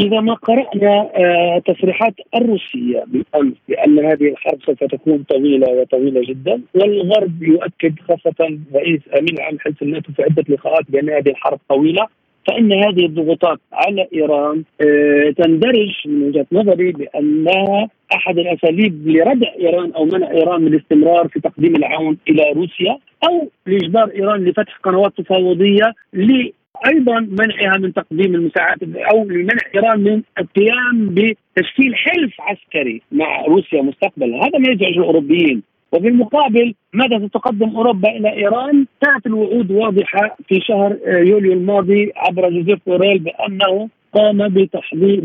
إذا 0.00 0.20
ما 0.20 0.34
قرأنا 0.34 1.10
آه، 1.14 1.62
تصريحات 1.66 2.14
الروسية 2.34 3.04
بالأمس 3.06 3.54
بأن 3.68 3.98
هذه 3.98 4.28
الحرب 4.28 4.58
سوف 4.66 4.84
تكون 4.84 5.24
طويلة 5.28 5.68
وطويلة 5.68 6.20
جدا 6.28 6.62
والغرب 6.74 7.42
يؤكد 7.42 7.94
خاصة 8.08 8.58
رئيس 8.74 9.00
أمين 9.18 9.34
العام 9.34 9.58
حزب 9.58 9.82
الناتو 9.82 10.12
في 10.12 10.22
عده 10.22 10.44
لقاءات 10.48 10.84
بأن 10.88 11.10
هذه 11.10 11.28
الحرب 11.28 11.58
طويلة 11.68 12.06
فإن 12.46 12.72
هذه 12.72 13.06
الضغوطات 13.06 13.58
على 13.72 14.08
إيران 14.14 14.64
آه، 14.80 15.30
تندرج 15.30 15.92
من 16.06 16.22
وجهة 16.22 16.46
نظري 16.52 16.92
بانها 16.92 17.88
أحد 18.14 18.38
الأساليب 18.38 19.08
لردع 19.08 19.48
إيران 19.60 19.92
أو 19.92 20.04
منع 20.04 20.30
إيران 20.30 20.60
من 20.60 20.74
الاستمرار 20.74 21.28
في 21.28 21.40
تقديم 21.40 21.76
العون 21.76 22.18
إلى 22.28 22.52
روسيا 22.52 22.98
أو 23.28 23.48
لإجبار 23.66 24.10
إيران 24.14 24.44
لفتح 24.44 24.76
قنوات 24.76 25.12
تفاوضية 25.18 25.94
أيضا 26.86 27.20
منعها 27.20 27.78
من 27.78 27.92
تقديم 27.92 28.34
المساعدات 28.34 28.96
أو 28.96 29.24
لمنع 29.24 29.62
إيران 29.74 30.00
من 30.00 30.22
القيام 30.38 31.14
بتشكيل 31.14 31.94
حلف 31.94 32.40
عسكري 32.40 33.02
مع 33.12 33.44
روسيا 33.44 33.82
مستقبلا، 33.82 34.36
هذا 34.36 34.58
ما 34.58 34.72
يزعج 34.72 34.98
الأوروبيين، 34.98 35.62
وبالمقابل 35.92 36.74
ماذا 36.92 37.26
ستقدم 37.26 37.76
أوروبا 37.76 38.08
إلى 38.08 38.32
إيران؟ 38.32 38.86
كانت 39.02 39.26
الوعود 39.26 39.70
واضحة 39.70 40.36
في 40.48 40.60
شهر 40.60 40.96
يوليو 41.06 41.52
الماضي 41.52 42.12
عبر 42.16 42.50
جوزيف 42.50 42.78
بوريل 42.86 43.18
بأنه 43.18 43.88
قام 44.12 44.48
بتحضير 44.48 45.20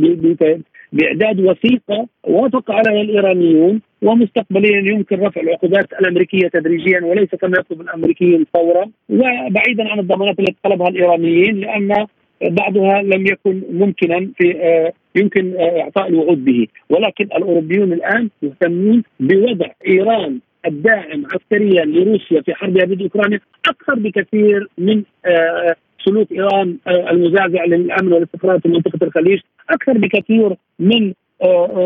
بإعداد 0.94 1.40
وثيقة 1.40 2.08
وافق 2.24 2.72
عليها 2.72 3.02
الإيرانيون 3.02 3.82
ومستقبليا 4.02 4.92
يمكن 4.92 5.20
رفع 5.20 5.42
العقوبات 5.42 5.94
الأمريكية 5.94 6.48
تدريجيا 6.48 7.02
وليس 7.04 7.36
كما 7.36 7.58
يطلب 7.60 7.82
الامريكيين 7.82 8.46
فورا 8.54 8.90
وبعيدا 9.10 9.92
عن 9.92 10.00
الضمانات 10.00 10.40
التي 10.40 10.56
طلبها 10.64 10.88
الإيرانيين 10.88 11.60
لأن 11.60 12.06
بعضها 12.42 13.02
لم 13.02 13.28
يكن 13.28 13.62
ممكنا 13.72 14.30
في 14.38 14.56
آه، 14.62 14.94
يمكن 15.16 15.54
آه، 15.58 15.82
إعطاء 15.82 16.08
الوعود 16.08 16.46
به 16.46 16.68
ولكن 16.90 17.24
الأوروبيون 17.24 17.94
الآن 17.94 18.30
مهتمون 18.42 19.04
بوضع 19.20 19.68
إيران 19.88 20.40
الداعم 20.66 21.24
عسكريا 21.34 21.86
لروسيا 21.86 22.42
في 22.42 22.54
حربها 22.56 22.86
ضد 22.86 23.02
أوكرانيا 23.02 23.40
أكثر 23.70 23.96
بكثير 23.96 24.68
من 24.78 25.04
آه، 25.26 25.76
سلوك 26.06 26.32
إيران 26.32 26.78
المزعزع 26.88 27.66
للأمن 27.66 28.14
والاستقرار 28.14 28.60
في 28.60 28.70
منطقة 28.70 29.00
الخليج 29.06 29.40
أكثر 29.70 29.94
بكثير 29.98 30.56
من 30.80 31.14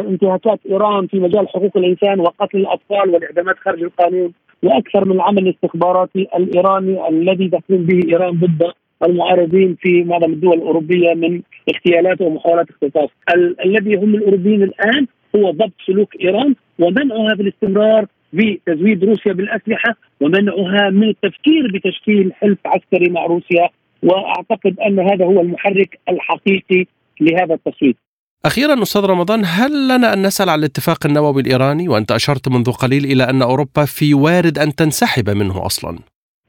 انتهاكات 0.07 0.59
إيران 0.69 1.07
في 1.07 1.19
مجال 1.19 1.47
حقوق 1.49 1.77
الإنسان 1.77 2.19
وقتل 2.19 2.57
الأطفال 2.57 3.09
والإعدامات 3.09 3.55
خارج 3.59 3.83
القانون 3.83 4.33
وأكثر 4.63 5.05
من 5.05 5.11
العمل 5.11 5.47
الاستخباراتي 5.47 6.27
الإيراني 6.37 7.07
الذي 7.09 7.49
تقوم 7.49 7.83
به 7.83 8.09
إيران 8.09 8.31
ضد 8.39 8.71
المعارضين 9.07 9.77
في 9.81 10.03
معظم 10.03 10.33
الدول 10.33 10.57
الأوروبية 10.57 11.13
من 11.13 11.41
اغتيالات 11.75 12.21
ومحاولات 12.21 12.65
اختطاف، 12.69 13.09
ال- 13.35 13.61
الذي 13.65 13.91
يهم 13.91 14.15
الأوروبيين 14.15 14.63
الآن 14.63 15.07
هو 15.35 15.51
ضبط 15.51 15.71
سلوك 15.87 16.15
إيران 16.21 16.55
ومنعها 16.79 17.35
في 17.35 17.41
الاستمرار 17.41 18.05
بتزويد 18.37 19.03
روسيا 19.03 19.33
بالأسلحة 19.33 19.95
ومنعها 20.21 20.89
من 20.89 21.09
التفكير 21.09 21.71
بتشكيل 21.73 22.33
حلف 22.33 22.57
عسكري 22.65 23.09
مع 23.09 23.25
روسيا. 23.25 23.69
وأعتقد 24.03 24.79
أن 24.79 24.99
هذا 24.99 25.25
هو 25.25 25.41
المحرك 25.41 25.99
الحقيقي 26.09 26.85
لهذا 27.21 27.53
التصويت. 27.53 27.97
أخيرا 28.45 28.81
أستاذ 28.81 29.05
رمضان 29.05 29.41
هل 29.45 29.87
لنا 29.87 30.13
أن 30.13 30.25
نسأل 30.25 30.49
عن 30.49 30.59
الاتفاق 30.59 31.05
النووي 31.05 31.41
الإيراني؟ 31.41 31.89
وأنت 31.89 32.11
أشرت 32.11 32.49
منذ 32.49 32.71
قليل 32.71 33.05
إلى 33.05 33.23
أن 33.23 33.41
أوروبا 33.41 33.85
في 33.85 34.13
وارد 34.13 34.57
أن 34.59 34.75
تنسحب 34.75 35.29
منه 35.29 35.65
أصلا. 35.65 35.99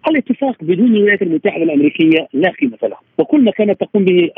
الاتفاق 0.08 0.56
بدون 0.60 0.86
الولايات 0.86 1.22
المتحدة 1.22 1.62
الأمريكية 1.62 2.28
لا 2.32 2.50
قيمة 2.60 2.78
له، 2.82 2.96
وكل 3.18 3.44
ما 3.44 3.50
كانت 3.50 3.80
تقوم 3.80 4.04
به 4.04 4.30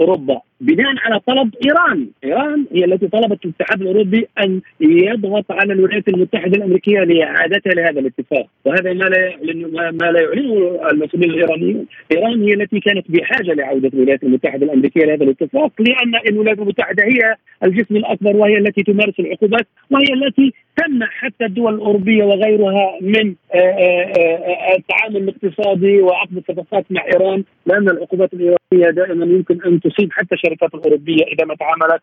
أوروبا 0.00 0.40
بناء 0.60 0.94
على 0.98 1.20
طلب 1.20 1.54
إيران، 1.66 2.08
إيران 2.24 2.66
هي 2.72 2.84
التي 2.84 3.08
طلبت 3.08 3.44
الاتحاد 3.44 3.80
الأوروبي 3.80 4.28
أن 4.44 4.60
يضغط 4.80 5.44
على 5.50 5.72
الولايات 5.72 6.08
المتحدة 6.08 6.56
الأمريكية 6.56 7.00
لإعادتها 7.00 7.70
لهذا 7.70 8.00
الاتفاق، 8.00 8.46
وهذا 8.64 8.92
ما 8.92 9.04
لا 9.04 9.18
يعلن 9.18 9.70
ما 9.72 10.06
لا 10.06 10.20
يعلنه 10.20 10.80
المسؤولين 10.92 11.30
الإيرانيين، 11.30 11.86
إيران 12.12 12.42
هي 12.42 12.54
التي 12.54 12.80
كانت 12.80 13.10
بحاجة 13.10 13.52
لعودة 13.52 13.90
الولايات 13.94 14.22
المتحدة 14.22 14.66
الأمريكية 14.66 15.04
لهذا 15.04 15.24
الاتفاق 15.24 15.72
لأن 15.78 16.20
الولايات 16.28 16.58
المتحدة 16.58 17.04
هي 17.04 17.36
الجسم 17.64 17.96
الأكبر 17.96 18.36
وهي 18.36 18.58
التي 18.58 18.82
تمارس 18.82 19.14
العقوبات 19.20 19.66
وهي 19.90 20.14
التي 20.14 20.52
تمنع 20.76 21.06
حتى 21.06 21.44
الدول 21.44 21.74
الأوروبية 21.74 22.24
وغيرها 22.24 22.98
من 23.00 23.34
آه، 23.54 23.58
آه، 23.58 24.12
آه، 24.18 24.76
التعامل 24.76 25.16
الاقتصادي 25.16 26.00
وعقد 26.00 26.36
الصفقات 26.36 26.84
مع 26.90 27.04
إيران 27.04 27.44
لأن 27.66 27.88
العقوبات 27.88 28.34
الإيرانية 28.34 28.90
دائما 28.90 29.24
يمكن 29.24 29.62
أن 29.66 29.80
تصيب 29.80 30.12
حتى 30.12 30.36
الشركات 30.50 30.74
الأوروبية 30.74 31.24
إذا 31.24 31.44
ما 31.44 31.54
تعاملت 31.54 32.02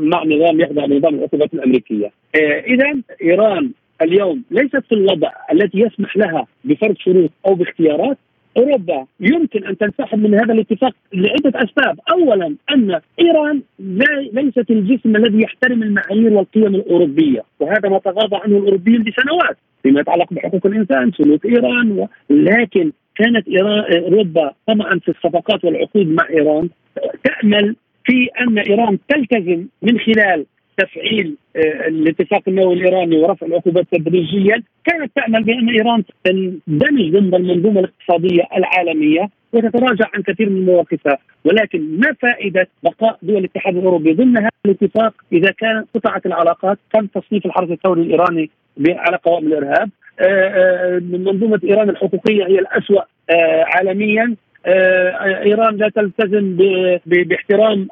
مع 0.00 0.24
نظام 0.24 0.60
يخضع 0.60 0.84
لنظام 0.84 1.14
العقوبات 1.14 1.54
الأمريكية. 1.54 2.10
إذا 2.66 3.00
إيران 3.22 3.70
اليوم 4.02 4.42
ليست 4.50 4.82
في 4.88 4.92
الوضع 4.92 5.30
الذي 5.52 5.80
يسمح 5.80 6.16
لها 6.16 6.46
بفرض 6.64 6.96
شروط 6.98 7.30
أو 7.46 7.54
باختيارات 7.54 8.18
أوروبا 8.56 9.06
يمكن 9.20 9.64
أن 9.64 9.78
تنسحب 9.78 10.18
من 10.18 10.34
هذا 10.34 10.54
الاتفاق 10.54 10.92
لعدة 11.12 11.52
أسباب، 11.64 11.98
اولا 12.12 12.56
أن 12.70 13.00
إيران 13.20 13.62
ليست 14.32 14.70
الجسم 14.70 15.16
الذي 15.16 15.42
يحترم 15.42 15.82
المعايير 15.82 16.32
والقيم 16.32 16.74
الأوروبية، 16.74 17.42
وهذا 17.60 17.88
ما 17.88 17.98
تغاضى 17.98 18.36
عنه 18.36 18.58
الاوروبيين 18.58 19.02
بسنوات 19.02 19.56
فيما 19.82 20.00
يتعلق 20.00 20.32
بحقوق 20.32 20.66
الإنسان، 20.66 21.12
سلوك 21.12 21.46
إيران، 21.46 22.06
لكن 22.30 22.92
كانت 23.16 23.48
ايران 23.48 24.02
أوروبا 24.02 24.52
طمعا 24.66 24.98
في 24.98 25.08
الصفقات 25.08 25.64
والعقود 25.64 26.06
مع 26.06 26.28
إيران. 26.30 26.68
تأمل 27.24 27.76
في 28.04 28.28
أن 28.40 28.58
إيران 28.58 28.98
تلتزم 29.08 29.66
من 29.82 29.98
خلال 29.98 30.46
تفعيل 30.78 31.36
آه، 31.56 31.88
الاتفاق 31.88 32.42
النووي 32.48 32.74
الإيراني 32.74 33.16
ورفع 33.16 33.46
العقوبات 33.46 33.86
تدريجيا 33.92 34.62
كانت 34.84 35.12
تأمل 35.16 35.44
بأن 35.44 35.68
إيران 35.68 36.04
تندمج 36.24 37.12
ضمن 37.12 37.34
المنظومة 37.34 37.80
الاقتصادية 37.80 38.42
العالمية 38.56 39.28
وتتراجع 39.52 40.10
عن 40.14 40.22
كثير 40.22 40.50
من 40.50 40.64
مواقفها. 40.66 41.18
ولكن 41.44 41.98
ما 41.98 42.12
فائدة 42.22 42.68
بقاء 42.82 43.18
دول 43.22 43.36
الاتحاد 43.36 43.76
الأوروبي 43.76 44.12
ضمن 44.12 44.36
هذا 44.36 44.48
الاتفاق 44.66 45.14
إذا 45.32 45.50
كان 45.50 45.84
قطعت 45.94 46.26
العلاقات 46.26 46.78
تم 46.92 47.06
تصنيف 47.06 47.46
الحرس 47.46 47.70
الثوري 47.70 48.02
الإيراني 48.02 48.50
على 48.88 49.16
قوائم 49.16 49.46
الإرهاب؟ 49.46 49.90
منظومة 51.00 51.60
إيران 51.64 51.90
الحقوقية 51.90 52.46
هي 52.46 52.58
الأسوأ 52.58 53.02
عالميا 53.74 54.34
إيران 55.46 55.76
لا 55.76 55.88
تلتزم 55.88 56.56
باحترام 57.06 57.88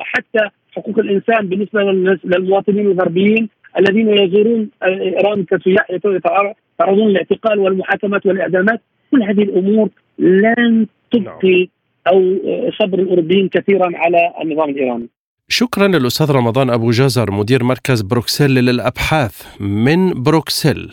حتى 0.00 0.48
حقوق 0.72 0.98
الإنسان 0.98 1.48
بالنسبة 1.48 1.82
للمواطنين 2.24 2.86
الغربيين 2.86 3.48
الذين 3.78 4.08
يزورون 4.08 4.70
إيران 4.82 5.44
كسياح 5.44 5.90
يتعرضون 5.90 7.08
للاعتقال 7.08 7.58
والمحاكمات 7.58 8.26
والإعدامات 8.26 8.80
كل 9.10 9.22
هذه 9.22 9.42
الأمور 9.42 9.88
لن 10.18 10.86
تبقي 11.12 11.58
نعم. 11.58 11.66
أو 12.08 12.36
صبر 12.78 12.98
الأوروبيين 12.98 13.48
كثيرا 13.48 13.90
على 13.94 14.32
النظام 14.42 14.70
الإيراني. 14.70 15.08
شكرا 15.48 15.88
للأستاذ 15.88 16.32
رمضان 16.32 16.70
أبو 16.70 16.90
جزر 16.90 17.30
مدير 17.30 17.64
مركز 17.64 18.02
بروكسل 18.02 18.50
للأبحاث 18.54 19.60
من 19.60 20.22
بروكسل. 20.22 20.90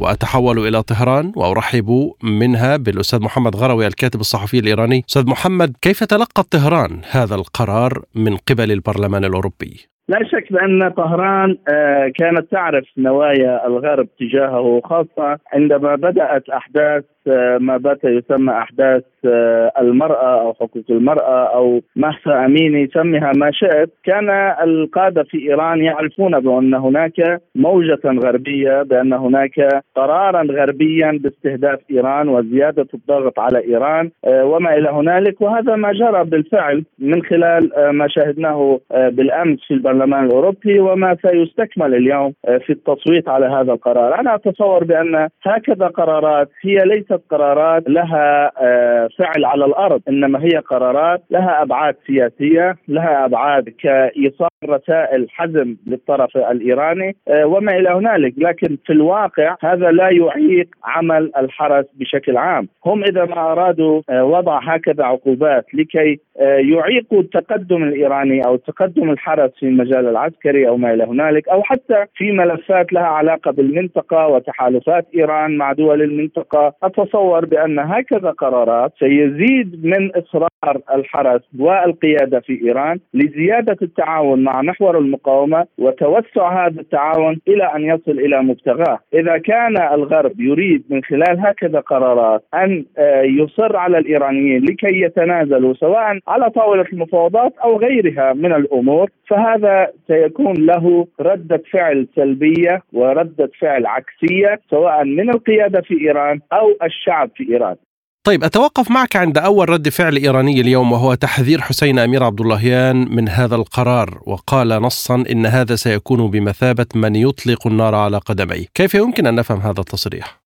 وأتحول 0.00 0.58
إلى 0.58 0.82
طهران 0.82 1.32
وأرحب 1.36 2.12
منها 2.22 2.76
بالأستاذ 2.76 3.22
محمد 3.22 3.56
غروي 3.56 3.86
الكاتب 3.86 4.20
الصحفي 4.20 4.58
الإيراني 4.58 5.02
أستاذ 5.08 5.30
محمد 5.30 5.76
كيف 5.82 6.04
تلقى 6.04 6.42
طهران 6.50 7.00
هذا 7.10 7.34
القرار 7.34 7.92
من 8.14 8.36
قبل 8.36 8.72
البرلمان 8.72 9.24
الأوروبي؟ 9.24 9.90
لا 10.10 10.18
شك 10.24 10.52
بأن 10.52 10.90
طهران 10.90 11.56
آه، 11.68 12.12
كانت 12.18 12.50
تعرف 12.50 12.84
نوايا 12.98 13.66
الغرب 13.66 14.08
تجاهه 14.20 14.80
خاصة 14.84 15.38
عندما 15.52 15.94
بدأت 15.94 16.48
أحداث 16.48 17.04
آه، 17.19 17.19
ما 17.60 17.76
بات 17.76 18.04
يسمى 18.04 18.52
أحداث 18.52 19.02
آه، 19.24 19.72
المرأة 19.80 20.40
أو 20.40 20.54
حقوق 20.54 20.84
المرأة 20.90 21.54
أو 21.54 21.80
مهسا 21.96 22.44
أميني 22.44 22.90
سمها 22.94 23.32
ما 23.36 23.50
شئت. 23.52 23.90
كان 24.04 24.30
القادة 24.62 25.22
في 25.22 25.38
إيران 25.48 25.80
يعرفون 25.80 26.40
بأن 26.40 26.74
هناك 26.74 27.42
موجة 27.54 28.00
غربية 28.04 28.82
بأن 28.82 29.12
هناك 29.12 29.82
قرارا 29.96 30.42
غربيا 30.42 31.18
باستهداف 31.22 31.78
إيران 31.90 32.28
وزيادة 32.28 32.86
الضغط 32.94 33.38
على 33.38 33.58
إيران 33.64 34.10
وما 34.26 34.76
إلى 34.76 34.90
هنالك. 34.90 35.40
وهذا 35.40 35.76
ما 35.76 35.92
جرى 35.92 36.24
بالفعل 36.24 36.84
من 36.98 37.22
خلال 37.22 37.70
ما 37.90 38.08
شاهدناه 38.08 38.80
بالأمس 38.90 39.58
في 39.68 39.74
البرلمان 39.74 40.24
الأوروبي 40.24 40.80
وما 40.80 41.16
سيستكمل 41.22 41.94
اليوم 41.94 42.32
آه، 42.48 42.58
في 42.58 42.70
التصويت 42.72 43.28
على 43.28 43.46
هذا 43.46 43.72
القرار، 43.72 44.20
أنا 44.20 44.34
أتصور 44.34 44.84
بأن 44.84 45.28
هكذا 45.42 45.86
قرارات 45.86 46.48
هي 46.62 46.76
ليست 46.84 47.19
قرارات 47.30 47.88
لها 47.88 48.52
آه، 48.58 49.08
فعل 49.18 49.44
على 49.44 49.64
الأرض، 49.64 50.02
إنما 50.08 50.44
هي 50.44 50.58
قرارات 50.58 51.22
لها 51.30 51.62
أبعاد 51.62 51.96
سياسية، 52.06 52.76
لها 52.88 53.24
أبعاد 53.24 53.68
كإيصال 53.68 54.48
رسائل 54.64 55.26
حزم 55.30 55.76
للطرف 55.86 56.36
الإيراني 56.36 57.16
آه، 57.28 57.46
وما 57.46 57.76
إلى 57.76 57.88
هنالك، 57.90 58.34
لكن 58.38 58.76
في 58.86 58.92
الواقع 58.92 59.56
هذا 59.60 59.90
لا 59.90 60.10
يعيق 60.10 60.68
عمل 60.84 61.32
الحرس 61.36 61.86
بشكل 61.94 62.36
عام، 62.36 62.68
هم 62.86 63.04
إذا 63.04 63.24
ما 63.24 63.52
أرادوا 63.52 64.02
وضع 64.10 64.60
هكذا 64.62 65.04
عقوبات 65.04 65.66
لكي 65.74 66.20
يعيقوا 66.40 67.20
التقدم 67.20 67.82
الإيراني 67.82 68.46
أو 68.46 68.56
تقدم 68.56 69.10
الحرس 69.10 69.50
في 69.60 69.66
المجال 69.66 70.08
العسكري 70.08 70.68
أو 70.68 70.76
ما 70.76 70.94
إلى 70.94 71.04
هنالك 71.04 71.48
أو 71.48 71.62
حتى 71.62 72.04
في 72.14 72.32
ملفات 72.32 72.92
لها 72.92 73.02
علاقة 73.02 73.50
بالمنطقة 73.50 74.26
وتحالفات 74.28 75.06
إيران 75.14 75.56
مع 75.56 75.72
دول 75.72 76.02
المنطقة. 76.02 76.74
اتصور 77.02 77.44
بأن 77.44 77.78
هكذا 77.78 78.30
قرارات 78.30 78.92
سيزيد 78.98 79.86
من 79.86 80.10
إصرار 80.16 80.80
الحرس 80.94 81.40
والقيادة 81.58 82.40
في 82.40 82.62
إيران 82.64 82.98
لزيادة 83.14 83.76
التعاون 83.82 84.42
مع 84.44 84.62
محور 84.62 84.98
المقاومة 84.98 85.66
وتوسع 85.78 86.66
هذا 86.66 86.80
التعاون 86.80 87.40
إلى 87.48 87.64
أن 87.64 87.82
يصل 87.82 88.18
إلى 88.18 88.42
مبتغاه، 88.42 88.98
إذا 89.14 89.38
كان 89.38 89.76
الغرب 89.76 90.40
يريد 90.40 90.84
من 90.90 91.04
خلال 91.04 91.40
هكذا 91.40 91.80
قرارات 91.80 92.44
أن 92.54 92.84
آه، 92.98 93.22
يصر 93.22 93.76
على 93.76 93.98
الإيرانيين 93.98 94.64
لكي 94.64 95.00
يتنازلوا 95.00 95.74
سواء 95.74 96.18
على 96.28 96.50
طاولة 96.50 96.84
المفاوضات 96.92 97.54
أو 97.64 97.78
غيرها 97.78 98.32
من 98.32 98.52
الأمور 98.52 99.10
فهذا 99.28 99.90
سيكون 100.06 100.54
له 100.66 101.06
ردة 101.20 101.62
فعل 101.72 102.06
سلبية 102.16 102.82
وردة 102.92 103.50
فعل 103.60 103.86
عكسية 103.86 104.60
سواء 104.70 105.04
من 105.04 105.30
القيادة 105.30 105.80
في 105.80 106.00
إيران 106.00 106.40
أو 106.52 106.76
الشعب 106.90 107.30
في 107.36 107.52
إيران 107.52 107.76
طيب 108.24 108.44
أتوقف 108.44 108.90
معك 108.90 109.16
عند 109.16 109.38
أول 109.38 109.68
رد 109.68 109.88
فعل 109.88 110.16
إيراني 110.16 110.60
اليوم 110.60 110.92
وهو 110.92 111.14
تحذير 111.14 111.60
حسين 111.60 111.98
أمير 111.98 112.22
عبد 112.22 112.40
اللهيان 112.40 113.14
من 113.14 113.28
هذا 113.28 113.54
القرار 113.56 114.20
وقال 114.26 114.68
نصا 114.68 115.24
إن 115.30 115.46
هذا 115.46 115.76
سيكون 115.76 116.30
بمثابة 116.30 116.86
من 116.94 117.16
يطلق 117.16 117.66
النار 117.66 117.94
على 117.94 118.18
قدميه 118.18 118.66
كيف 118.74 118.94
يمكن 118.94 119.26
أن 119.26 119.34
نفهم 119.34 119.60
هذا 119.60 119.80
التصريح؟ 119.80 120.39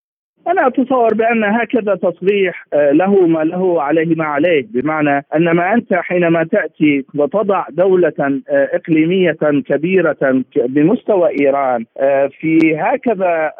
اتصور 0.67 1.15
بأن 1.15 1.45
هكذا 1.45 1.95
تصريح 1.95 2.67
آه، 2.73 2.91
له 2.91 3.27
ما 3.27 3.45
له 3.45 3.83
عليه 3.83 4.15
ما 4.17 4.25
عليه. 4.25 4.67
بمعنى 4.71 5.25
أن 5.37 5.51
ما 5.51 5.75
أنت 5.75 5.95
حينما 5.95 6.45
تأتي 6.45 7.05
وتضع 7.15 7.67
دولة 7.71 8.13
آه، 8.21 8.41
إقليمية 8.73 9.37
كبيرة 9.67 10.45
بمستوى 10.57 11.31
إيران 11.41 11.85
آه، 11.99 12.31
في 12.41 12.77
هكذا 12.77 13.53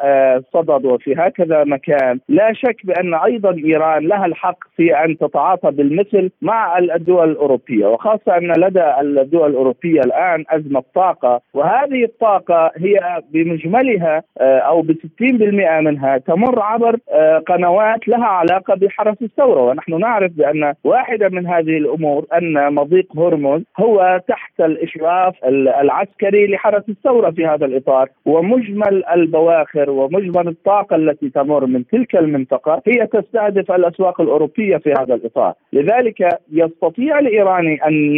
صدد 0.53 0.85
وفي 0.85 1.15
هكذا 1.17 1.63
مكان 1.63 2.19
لا 2.29 2.53
شك 2.53 2.85
بأن 2.85 3.13
أيضا 3.13 3.55
إيران 3.65 4.07
لها 4.07 4.25
الحق 4.25 4.57
في 4.77 4.95
أن 4.95 5.17
تتعاطى 5.17 5.71
بالمثل 5.71 6.31
مع 6.41 6.77
الدول 6.77 7.31
الأوروبية 7.31 7.87
وخاصة 7.87 8.37
أن 8.37 8.51
لدى 8.57 8.83
الدول 9.01 9.49
الأوروبية 9.49 9.99
الآن 9.99 10.43
أزمة 10.49 10.83
طاقة 10.95 11.41
وهذه 11.53 12.03
الطاقة 12.03 12.71
هي 12.77 13.21
بمجملها 13.31 14.23
أو 14.41 14.81
ب 14.81 14.91
60% 14.91 15.81
منها 15.81 16.17
تمر 16.17 16.61
عبر 16.61 16.97
آه، 17.11 17.37
قنوات 17.37 18.07
لها 18.07 18.25
علاقة 18.25 18.75
بحرس 18.75 19.17
الثورة. 19.21 19.61
ونحن 19.61 19.99
نعرف 19.99 20.31
بأن 20.31 20.73
واحدة 20.83 21.29
من 21.29 21.47
هذه 21.47 21.77
الأمور 21.77 22.25
أن 22.33 22.73
مضيق 22.73 23.17
هرمز 23.17 23.61
هو 23.79 24.21
تحت 24.27 24.59
الإشراف 24.59 25.35
العسكري 25.81 26.47
لحرس 26.47 26.83
الثورة 26.89 27.31
في 27.31 27.45
هذا 27.45 27.65
الإطار. 27.65 28.09
ومجمل 28.25 29.05
البواخر 29.05 29.89
ومجمل 29.89 30.47
الطاقة 30.47 30.95
التي 30.95 31.29
تمر 31.29 31.65
من 31.65 31.87
تلك 31.87 32.15
المنطقة 32.15 32.81
هي 32.87 33.07
تستهدف 33.07 33.71
الأسواق 33.71 34.21
الأوروبية 34.21 34.64
في 34.83 34.93
هذا 34.99 35.13
الإطار. 35.15 35.53
لذلك 35.73 36.39
يستطيع 36.51 37.19
الإيراني 37.19 37.79
أن 37.87 38.15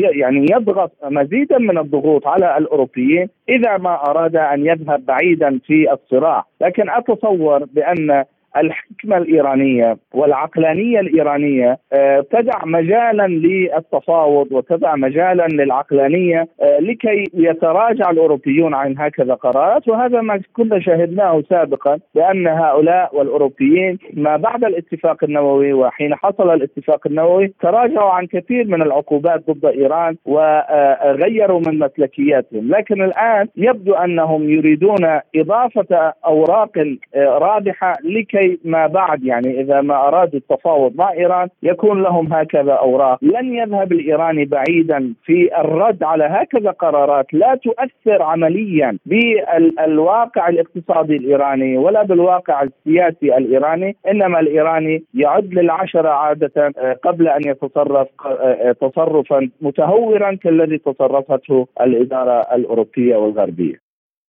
يعني 0.00 0.46
يضغط 0.50 0.92
مزيدا 1.04 1.58
من 1.58 1.78
الضغوط 1.78 2.26
على 2.26 2.58
الأوروبيين 2.58 3.28
إذا 3.48 3.76
ما 3.76 4.10
أراد 4.10 4.36
أن 4.36 4.66
يذهب 4.66 5.06
بعيدا 5.06 5.60
في 5.66 5.92
الصراع. 5.92 6.44
لكن 6.60 6.90
أتصور 6.90 7.64
بأن 7.64 8.24
الحكمة 8.56 9.16
الإيرانية 9.16 9.96
والعقلانية 10.14 11.00
الإيرانية 11.00 11.78
آه، 11.92 12.24
تدع 12.30 12.64
مجالا 12.64 13.26
للتفاوض 13.26 14.52
وتدع 14.52 14.96
مجالا 14.96 15.46
للعقلانية 15.46 16.48
آه، 16.60 16.78
لكي 16.78 17.24
يتراجع 17.34 18.10
الأوروبيون 18.10 18.74
عن 18.74 18.98
هكذا 18.98 19.34
قرارات. 19.34 19.88
وهذا 19.88 20.20
ما 20.20 20.40
كنا 20.52 20.80
شاهدناه 20.80 21.42
سابقا 21.50 21.98
بأن 22.14 22.46
هؤلاء 22.46 23.16
والأوروبيين 23.16 23.98
ما 24.12 24.36
بعد 24.36 24.64
الاتفاق 24.64 25.24
النووي 25.24 25.72
وحين 25.72 26.14
حصل 26.14 26.54
الاتفاق 26.54 27.06
النووي 27.06 27.54
تراجعوا 27.62 28.10
عن 28.10 28.26
كثير 28.26 28.66
من 28.66 28.82
العقوبات 28.82 29.50
ضد 29.50 29.64
إيران 29.64 30.16
وغيروا 30.24 31.60
من 31.66 31.78
مسلكياتهم 31.78 32.68
لكن 32.68 33.02
الآن 33.02 33.48
يبدو 33.56 33.94
أنهم 33.94 34.50
يريدون 34.50 35.20
إضافة 35.36 36.12
أوراق 36.26 36.78
آه، 37.14 37.38
رابحة 37.38 37.94
لكي 38.04 38.43
ما 38.64 38.86
بعد 38.86 39.24
يعني 39.24 39.60
إذا 39.60 39.80
ما 39.80 40.08
ارادوا 40.08 40.38
التفاوض 40.38 40.96
مع 40.96 41.12
إيران 41.12 41.48
يكون 41.62 42.02
لهم 42.02 42.32
هكذا 42.32 42.72
أوراق، 42.72 43.18
لن 43.22 43.54
يذهب 43.54 43.92
الإيراني 43.92 44.44
بعيدا 44.44 45.14
في 45.24 45.60
الرد 45.60 46.02
على 46.02 46.24
هكذا 46.24 46.70
قرارات 46.70 47.34
لا 47.34 47.54
تؤثر 47.54 48.22
عمليا 48.22 48.98
بالواقع 49.06 50.48
الاقتصادي 50.48 51.16
الإيراني 51.16 51.78
ولا 51.78 52.02
بالواقع 52.02 52.62
السياسي 52.62 53.36
الإيراني، 53.36 53.96
إنما 54.10 54.40
الإيراني 54.40 55.04
يعد 55.14 55.54
للعشرة 55.54 56.08
عادة 56.08 56.72
آه، 56.78 56.96
قبل 57.02 57.28
أن 57.28 57.40
يتصرف 57.46 58.08
آه، 58.26 58.72
تصرفا 58.80 59.50
متهورا 59.60 60.34
كالذي 60.34 60.78
تصرفته 60.78 61.66
الإدارة 61.80 62.40
الأوروبية 62.54 63.16
والغربية. 63.16 63.83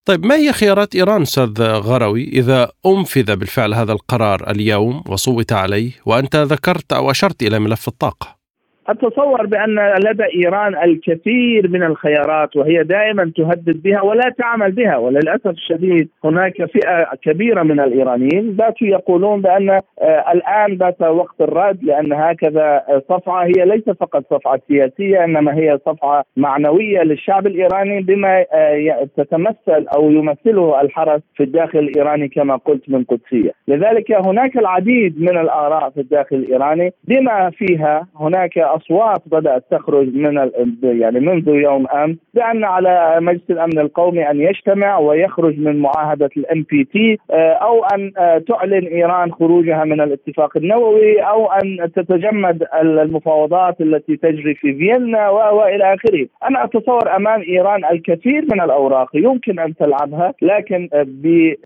طيب 0.05 0.25
ما 0.25 0.35
هي 0.35 0.53
خيارات 0.53 0.95
إيران 0.95 1.21
أستاذ 1.21 1.61
غروي 1.61 2.23
إذا 2.23 2.71
أنفذ 2.85 3.35
بالفعل 3.35 3.73
هذا 3.73 3.91
القرار 3.93 4.51
اليوم 4.51 5.03
وصوت 5.07 5.53
عليه 5.53 5.91
وأنت 6.05 6.35
ذكرت 6.35 6.93
أو 6.93 7.11
أشرت 7.11 7.43
إلى 7.43 7.59
ملف 7.59 7.87
الطاقة؟ 7.87 8.34
اتصور 8.87 9.45
بأن 9.45 9.93
لدى 10.05 10.23
إيران 10.35 10.75
الكثير 10.75 11.69
من 11.69 11.83
الخيارات 11.83 12.55
وهي 12.55 12.83
دائما 12.83 13.31
تهدد 13.37 13.81
بها 13.83 14.01
ولا 14.01 14.29
تعمل 14.37 14.71
بها. 14.71 14.97
وللأسف 14.97 15.47
الشديد 15.47 16.09
هناك 16.23 16.65
فئة 16.65 17.15
كبيرة 17.21 17.63
من 17.63 17.79
الإيرانيين 17.79 18.51
باتوا 18.51 18.87
يقولون 18.87 19.41
بأن 19.41 19.69
آه، 19.69 20.31
الآن 20.31 20.77
بات 20.77 21.01
وقت 21.01 21.41
الرد 21.41 21.83
لأن 21.83 22.13
هكذا 22.13 22.83
صفعة 23.09 23.45
هي 23.45 23.65
ليس 23.65 23.89
فقط 23.89 24.23
صفعة 24.29 24.59
سياسية 24.67 25.23
إنما 25.23 25.55
هي 25.55 25.79
صفعة 25.85 26.23
معنوية 26.37 27.03
للشعب 27.03 27.47
الإيراني 27.47 28.01
بما 28.01 28.45
آه، 28.53 29.07
تتمثل 29.17 29.87
أو 29.95 30.11
يمثله 30.11 30.81
الحرس 30.81 31.21
في 31.35 31.43
الداخل 31.43 31.79
الإيراني 31.79 32.27
كما 32.27 32.55
قلت 32.55 32.89
من 32.89 33.03
قدسية، 33.03 33.51
لذلك 33.67 34.11
هناك 34.11 34.57
العديد 34.57 35.21
من 35.21 35.37
الآراء 35.37 35.89
في 35.89 36.01
الداخل 36.01 36.35
الإيراني 36.35 36.93
بما 37.03 37.49
فيها 37.49 38.07
هناك 38.19 38.57
اصوات 38.75 39.21
بدأت 39.25 39.63
تخرج 39.71 40.15
من 40.15 40.51
يعني 40.83 41.19
منذ 41.19 41.47
يوم 41.47 41.87
أمس 41.87 42.17
بان 42.33 42.63
على 42.63 43.17
مجلس 43.21 43.49
الأمن 43.49 43.79
القومي 43.79 44.29
أن 44.29 44.41
يجتمع 44.41 44.97
ويخرج 44.97 45.59
من 45.59 45.79
معاهدة 45.79 46.29
ال 46.37 46.65
NPT 46.71 47.17
أو 47.61 47.83
أن 47.83 48.11
آه، 48.17 48.37
تعلن 48.37 48.87
إيران 48.87 49.31
خروجها 49.31 49.83
من 49.83 50.01
الاتفاق 50.01 50.57
النووي 50.57 51.19
أو 51.19 51.51
أن 51.51 51.91
تتجمد 51.95 52.63
المفاوضات 52.81 53.81
التي 53.81 54.17
تجري 54.17 54.55
في 54.55 54.73
فيينا 54.73 55.29
وإلى 55.29 55.93
آخره، 55.93 56.27
أنا 56.49 56.63
أتصور 56.63 57.15
أمام 57.15 57.41
إيران 57.41 57.85
الكثير 57.85 58.45
من 58.51 58.61
الأوراق 58.61 59.09
يمكن 59.13 59.59
أن 59.59 59.75
تلعبها 59.75 60.33
لكن 60.41 60.89
آه، 60.93 61.05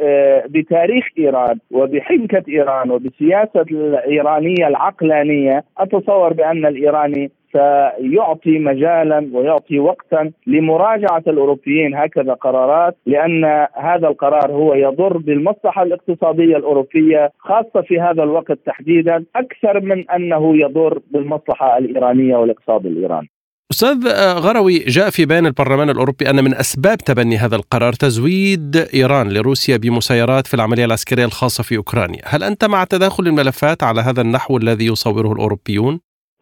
آه، 0.01 0.43
بتاريخ 0.49 1.05
إيران 1.17 1.59
وبحنكة 1.71 2.43
إيران 2.49 2.91
وبسياسة 2.91 3.65
الايرانيه 3.71 4.67
العقلانية 4.67 5.63
أتصور 5.77 6.33
بأن 6.33 6.65
الايراني 7.05 7.31
سيعطي 7.51 8.59
مجالا 8.59 9.29
ويعطي 9.33 9.79
وقتا 9.79 10.31
لمراجعة 10.47 11.23
الأوروبيين 11.27 11.95
هكذا 11.95 12.33
قرارات 12.33 12.97
لأن 13.05 13.45
هذا 13.73 14.07
القرار 14.07 14.51
هو 14.51 14.73
يضر 14.73 15.17
بالمصلحة 15.17 15.83
الاقتصادية 15.83 16.57
الأوروبية 16.57 17.31
خاصة 17.39 17.81
في 17.87 17.99
هذا 17.99 18.23
الوقت 18.23 18.59
تحديدا 18.65 19.25
أكثر 19.35 19.79
من 19.81 20.09
أنه 20.09 20.57
يضر 20.57 20.99
بالمصلحة 21.11 21.77
الإيرانية 21.77 22.35
والاقتصاد 22.35 22.85
الإيراني. 22.85 23.29
أستاذ 23.71 23.97
غروي 24.39 24.79
جاء 24.79 25.09
في 25.09 25.25
بيان 25.25 25.45
البرلمان 25.45 25.89
الأوروبي 25.89 26.29
أن 26.29 26.43
من 26.43 26.53
أسباب 26.53 26.97
تبني 26.97 27.37
هذا 27.37 27.55
القرار 27.55 27.93
تزويد 27.93 28.75
إيران 28.93 29.29
لروسيا 29.33 29.77
بمسيرات 29.77 30.47
في 30.47 30.53
العملية 30.53 30.85
العسكرية 30.85 31.25
الخاصة 31.25 31.63
في 31.63 31.77
أوكرانيا، 31.77 32.21
هل 32.25 32.43
أنت 32.43 32.65
مع 32.65 32.83
تداخل 32.83 33.27
الملفات 33.27 33.83
على 33.83 34.01
هذا 34.01 34.21
النحو 34.21 34.57
الذي 34.57 34.85
يصوره 34.85 35.33
الأوروبيون؟ 35.33 35.99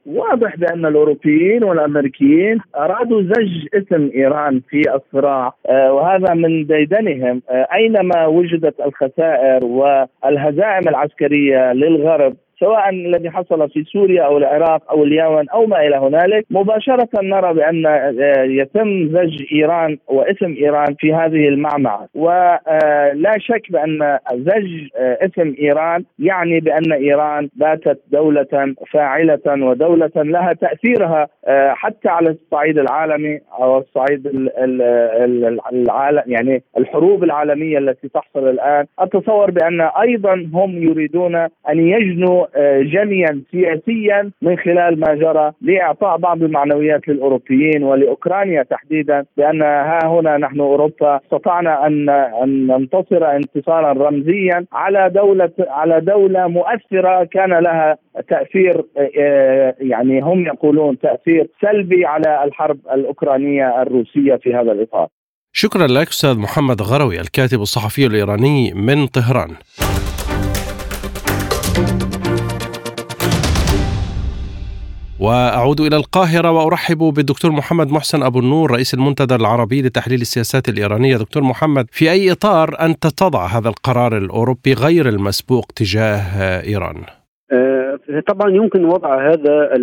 واضح 0.07 0.55
بأن 0.55 0.85
الأوروبيين 0.85 1.63
والأمريكيين 1.63 2.59
أرادوا 2.75 3.21
زج 3.21 3.67
اسم 3.73 4.09
إيران 4.15 4.61
في 4.69 4.81
الصراع 4.95 5.53
آه، 5.69 5.93
وهذا 5.93 6.33
من 6.33 6.65
ديدنهم 6.65 7.41
آه، 7.49 7.67
أينما 7.73 8.25
وجدت 8.25 8.75
الخسائر 8.85 9.65
والهزائم 9.65 10.87
العسكرية 10.87 11.73
للغرب 11.73 12.35
سواء 12.59 12.89
الذي 12.89 13.29
حصل 13.29 13.69
في 13.69 13.83
سوريا 13.83 14.23
أو 14.23 14.37
العراق 14.37 14.91
أو 14.91 15.03
اليمن 15.03 15.49
أو 15.49 15.65
ما 15.65 15.87
إلى 15.87 15.95
هنالك 15.95 16.45
مباشرة 16.49 17.09
نرى 17.21 17.53
بأن 17.53 17.85
آه، 17.85 18.43
يتم 18.43 19.07
زج 19.07 19.43
إيران 19.53 19.97
واسم 20.07 20.55
إيران 20.57 20.95
في 20.99 21.13
هذه 21.13 21.47
المعمعة. 21.47 22.07
ولا 22.15 22.61
آه، 22.67 23.37
شك 23.37 23.71
بأن 23.71 24.19
زج 24.33 24.87
آه، 24.97 25.17
اسم 25.21 25.55
إيران 25.59 26.03
يعني 26.19 26.59
بأن 26.59 26.93
إيران 26.93 27.49
باتت 27.55 28.01
دولة 28.11 28.75
فاعلة 28.91 29.39
ودولة 29.47 30.11
لها 30.15 30.53
تأثيرها 30.53 31.27
حتى 31.69 32.09
على 32.09 32.29
الصعيد 32.29 32.77
العالمي 32.79 33.39
أو 33.59 33.77
الصعيد 33.77 34.49
العالم 35.71 36.23
يعني 36.27 36.63
الحروب 36.77 37.23
العالمية 37.23 37.77
التي 37.77 38.09
تحصل 38.09 38.49
الآن. 38.49 38.85
أتصور 38.99 39.51
بأن 39.51 39.81
أيضا 39.81 40.33
هم 40.53 40.83
يريدون 40.83 41.35
أن 41.35 41.49
يجنوا 41.87 42.46
جنيا 42.81 43.41
سياسيا 43.51 44.31
من 44.41 44.57
خلال 44.57 44.99
ما 44.99 45.15
جرى 45.15 45.51
لإعطاء 45.61 46.17
بعض 46.17 46.43
المعنويات 46.43 47.07
للأوروبيين 47.07 47.83
ولأوكرانيا 47.83 48.63
تحديدا 48.63 49.25
بان 49.37 49.61
ها 49.61 49.99
هنا 50.05 50.37
نحن 50.37 50.59
أوروبا 50.59 51.19
استطعنا 51.25 51.87
أن 51.87 52.09
أن 52.43 52.67
ننتصر 52.67 53.35
انتصارا 53.35 53.93
رمزيا 53.93 54.65
على 54.71 55.09
دولة 55.09 55.51
على 55.59 56.01
دولة 56.01 56.47
مؤثرة 56.47 57.23
كان 57.23 57.53
لها 57.59 57.97
تأثير 58.29 58.85
يعني 59.79 60.21
هم 60.21 60.45
يقولون 60.45 60.99
تأثير 60.99 61.47
سلبي 61.61 62.05
على 62.05 62.43
الحرب 62.43 62.79
الأوكرانية 62.93 63.81
الروسية 63.81 64.35
في 64.35 64.55
هذا 64.55 64.71
الإطار. 64.71 65.07
شكرا 65.53 65.87
لك 65.87 66.07
أستاذ 66.07 66.39
محمد 66.39 66.81
غروي 66.81 67.19
الكاتب 67.19 67.61
الصحفي 67.61 68.05
الإيراني 68.05 68.73
من 68.73 69.07
طهران. 69.07 69.49
وأعود 75.19 75.81
إلى 75.81 75.95
القاهرة 75.95 76.51
وأرحب 76.51 76.97
بالدكتور 76.97 77.51
محمد 77.51 77.91
محسن 77.91 78.23
أبو 78.23 78.39
النور 78.39 78.71
رئيس 78.71 78.93
المنتدى 78.93 79.35
العربي 79.35 79.81
لتحليل 79.81 80.21
السياسات 80.21 80.69
الإيرانية. 80.69 81.17
دكتور 81.17 81.43
محمد 81.43 81.87
في 81.91 82.11
أي 82.11 82.31
إطار 82.31 82.79
أنت 82.79 83.07
تضع 83.07 83.45
هذا 83.45 83.69
القرار 83.69 84.17
الأوروبي 84.17 84.73
غير 84.73 85.09
المسبوق 85.09 85.71
تجاه 85.75 86.61
إيران؟ 86.61 87.03
طبعا 88.27 88.49
يمكن 88.51 88.85
وضع 88.85 89.31
هذا 89.31 89.75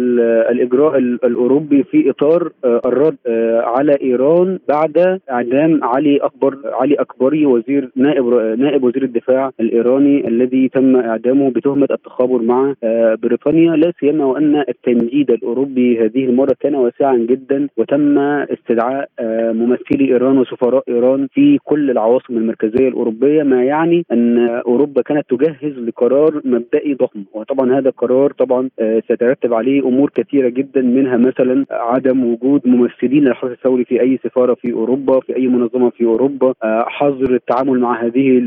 الإجراء 0.51 0.99
الأوروبي 0.99 1.83
في 1.83 2.11
إطار 2.11 2.53
آه، 2.65 2.81
الرد 2.87 3.17
آه، 3.27 3.61
على 3.61 3.97
إيران 4.03 4.59
بعد 4.69 5.21
إعدام 5.31 5.85
علي 5.85 6.17
أكبر 6.17 6.59
علي 6.65 6.95
أكبري 6.95 7.47
وزير 7.47 7.91
نائب 7.97 8.25
نائب 8.59 8.85
وزير 8.85 9.03
الدفاع 9.03 9.51
الإيراني 9.61 10.29
الذي 10.29 10.69
تم 10.69 10.97
إعدامه 10.97 11.51
بتهمة 11.51 11.89
التخابر 11.91 12.43
مع 12.43 12.75
بريطانيا. 13.23 13.77
لا 13.77 13.93
سيما 14.01 14.25
وأن 14.25 14.65
التمديد 14.69 15.31
الأوروبي 15.31 16.05
هذه 16.05 16.25
المرة 16.25 16.57
كان 16.61 16.75
واسعا 16.75 17.17
جدا 17.17 17.69
وتم 17.77 18.19
استدعاء 18.19 19.09
ممثلي 19.53 20.05
إيران 20.05 20.39
وسفراء 20.39 20.85
إيران 20.89 21.29
في 21.35 21.59
كل 21.65 21.91
العواصم 21.91 22.37
المركزية 22.37 22.89
الأوروبية 22.89 23.43
ما 23.43 23.65
يعني 23.65 24.05
أن 24.13 24.39
أوروبا 24.49 25.03
كانت 25.03 25.31
تجهز 25.31 25.79
لقرار 25.79 26.41
مبدئي 26.45 26.95
ضخم. 26.95 27.25
طبعا 27.55 27.79
هذا 27.79 27.91
قرار 27.91 28.33
طبعا 28.33 28.71
آه، 28.81 29.03
سيترتب 29.09 29.55
عليه 29.55 29.83
أمور 29.83 30.11
كثيرة 30.11 30.49
جدا 30.49 30.83
منها 30.83 31.17
مثلا 31.17 31.67
عدم 31.71 32.25
وجود 32.25 32.61
ممثلين 32.65 33.25
للحرس 33.25 33.51
الثوري 33.51 33.85
في 33.85 34.01
أي 34.01 34.19
سفارة 34.25 34.55
في 34.55 34.73
أوروبا 34.73 35.21
في 35.21 35.37
أي 35.37 35.47
منظمة 35.47 35.91
في 35.91 36.05
أوروبا 36.05 36.55
آه، 36.63 36.85
حظر 36.89 37.35
التعامل 37.35 37.81
مع 37.81 38.05
هذه 38.05 38.39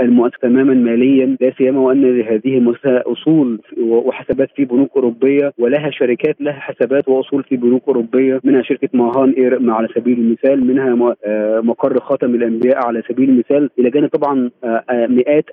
المؤسسة 0.00 0.38
تماما 0.42 0.74
ماليا 0.74 1.36
لا 1.40 1.52
سيما 1.58 1.80
وأن 1.80 2.20
هذه 2.20 2.58
المؤسسة 2.58 3.02
أصول 3.06 3.60
وحسابات 3.80 4.48
في 4.56 4.64
بنوك 4.64 4.90
أوروبية 4.96 5.52
ولها 5.58 5.90
شركات 5.90 6.36
لها 6.40 6.52
حسابات 6.52 7.08
وأصول 7.08 7.42
في 7.42 7.56
بنوك 7.56 7.82
أوروبية 7.88 8.40
منها 8.44 8.62
شركة 8.62 8.88
ماهان 8.92 9.30
إير 9.30 9.70
على 9.70 9.88
سبيل 9.94 10.18
المثال 10.18 10.66
منها 10.66 11.14
آه، 11.24 11.60
مقر 11.60 12.00
خاتم 12.00 12.34
الأنبياء 12.34 12.86
على 12.86 13.02
سبيل 13.08 13.28
المثال. 13.28 13.70
إلى 13.78 13.90
جانب 13.90 14.08
طبعا 14.08 14.50
مئات 14.90 15.44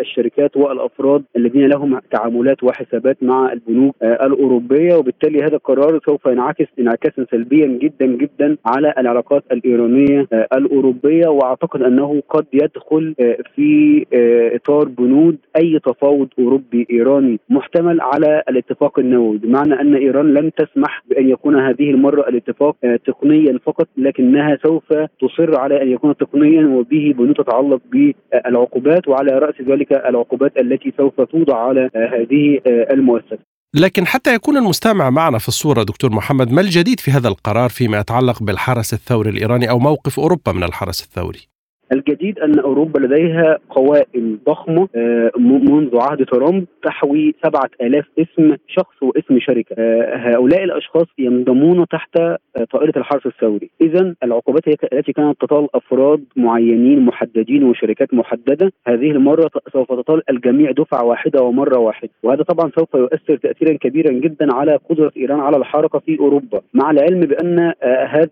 الشركات 0.00 0.56
والأفراد 0.56 1.24
الذين 1.36 1.66
لهم 1.66 2.00
تعامل 2.10 2.35
تعاملات 2.36 2.62
وحسابات 2.64 3.22
مع 3.22 3.52
البنوك 3.52 3.94
آه، 4.02 4.26
الأوروبية 4.26 4.94
وبالتالي 4.94 5.42
هذا 5.42 5.56
القرار 5.56 6.00
سوف 6.06 6.26
ينعكس 6.26 6.66
انعكاسا 6.78 7.26
سلبيا 7.30 7.66
جدا 7.66 8.06
جدا 8.06 8.56
على 8.66 8.94
العلاقات 8.98 9.44
الإيرانية 9.52 10.26
آه، 10.32 10.48
الأوروبية 10.52 11.28
وأعتقد 11.28 11.82
أنه 11.82 12.22
قد 12.28 12.46
يدخل 12.52 13.14
آه، 13.20 13.38
في 13.54 14.06
إطار 14.54 14.88
بنود 14.88 15.36
أي 15.56 15.78
تفاوض 15.78 16.28
أوروبي 16.38 16.86
إيراني 16.90 17.40
محتمل 17.48 18.00
على 18.00 18.42
الاتفاق 18.48 18.98
النووي. 18.98 19.38
بمعنى 19.38 19.80
أن 19.80 19.94
إيران 19.94 20.34
لن 20.34 20.50
تسمح 20.54 21.02
بأن 21.10 21.28
يكون 21.28 21.60
هذه 21.60 21.90
المرة 21.90 22.28
الاتفاق 22.28 22.76
تقنيا 23.06 23.58
فقط 23.64 23.88
لكنها 23.96 24.58
سوف 24.62 24.92
تصر 25.20 25.58
على 25.58 25.82
أن 25.82 25.88
يكون 25.88 26.16
تقنيا 26.16 26.66
وبه 26.66 27.14
بنود 27.18 27.34
تتعلق 27.34 27.80
بالعقوبات 27.92 29.08
وعلى 29.08 29.38
رأس 29.38 29.54
ذلك 29.60 29.92
العقوبات 29.92 30.58
التي 30.58 30.92
سوف 30.98 31.20
توضع 31.20 31.56
على 31.56 31.90
هذه 32.26 32.60
آه، 32.66 32.92
المؤسسه. 32.92 33.38
لكن 33.74 34.06
حتى 34.06 34.34
يكون 34.34 34.56
المستمع 34.56 35.10
معنا 35.10 35.38
في 35.38 35.48
الصورة 35.48 35.82
دكتور 35.82 36.12
محمد 36.12 36.52
ما 36.52 36.60
الجديد 36.60 37.00
في 37.00 37.10
هذا 37.10 37.28
القرار 37.28 37.68
فيما 37.68 37.98
يتعلق 37.98 38.42
بالحرس 38.42 38.92
الثوري 38.94 39.30
الإيراني 39.30 39.70
أو 39.70 39.78
موقف 39.78 40.20
أوروبا 40.20 40.52
من 40.52 40.62
الحرس 40.62 41.02
الثوري؟ 41.02 41.55
الجديد 41.92 42.38
أن 42.38 42.58
أوروبا 42.58 42.98
لديها 42.98 43.58
قوائم 43.70 44.38
ضخمة 44.46 44.88
آه، 44.96 45.30
منذ 45.38 45.98
عهد 46.00 46.24
ترامب 46.24 46.64
تحوي 46.82 47.34
7000 47.44 48.06
اسم 48.18 48.56
شخص 48.68 49.02
واسم 49.02 49.38
شركة. 49.40 49.74
آه، 49.78 50.16
هؤلاء 50.16 50.64
الأشخاص 50.64 51.06
ينضمون 51.18 51.86
تحت 51.88 52.16
آه، 52.16 52.38
طائرة 52.72 52.92
الحرس 52.96 53.26
الثوري 53.26 53.70
اذا 53.80 54.14
العقوبات 54.22 54.62
التي 54.92 55.12
كانت 55.12 55.40
تطال 55.40 55.68
أفراد 55.74 56.24
معينين 56.36 57.00
محددين 57.00 57.64
وشركات 57.64 58.14
محددة. 58.14 58.72
هذه 58.86 59.10
المرة 59.10 59.50
سوف 59.72 59.92
تطال 59.92 60.22
الجميع 60.30 60.70
دفعة 60.70 61.04
واحدة 61.04 61.42
ومرة 61.42 61.78
واحدة. 61.78 62.10
وهذا 62.22 62.42
طبعا 62.42 62.70
سوف 62.78 62.94
يؤثر 62.94 63.36
تاثيرا 63.36 63.76
كبيرا 63.76 64.12
جدا 64.12 64.54
على 64.54 64.78
قدرة 64.90 65.12
إيران 65.16 65.40
على 65.40 65.56
الحركة 65.56 65.98
في 65.98 66.18
أوروبا. 66.20 66.60
مع 66.74 66.90
العلم 66.90 67.20
بأن 67.20 67.72
هذا 68.06 68.28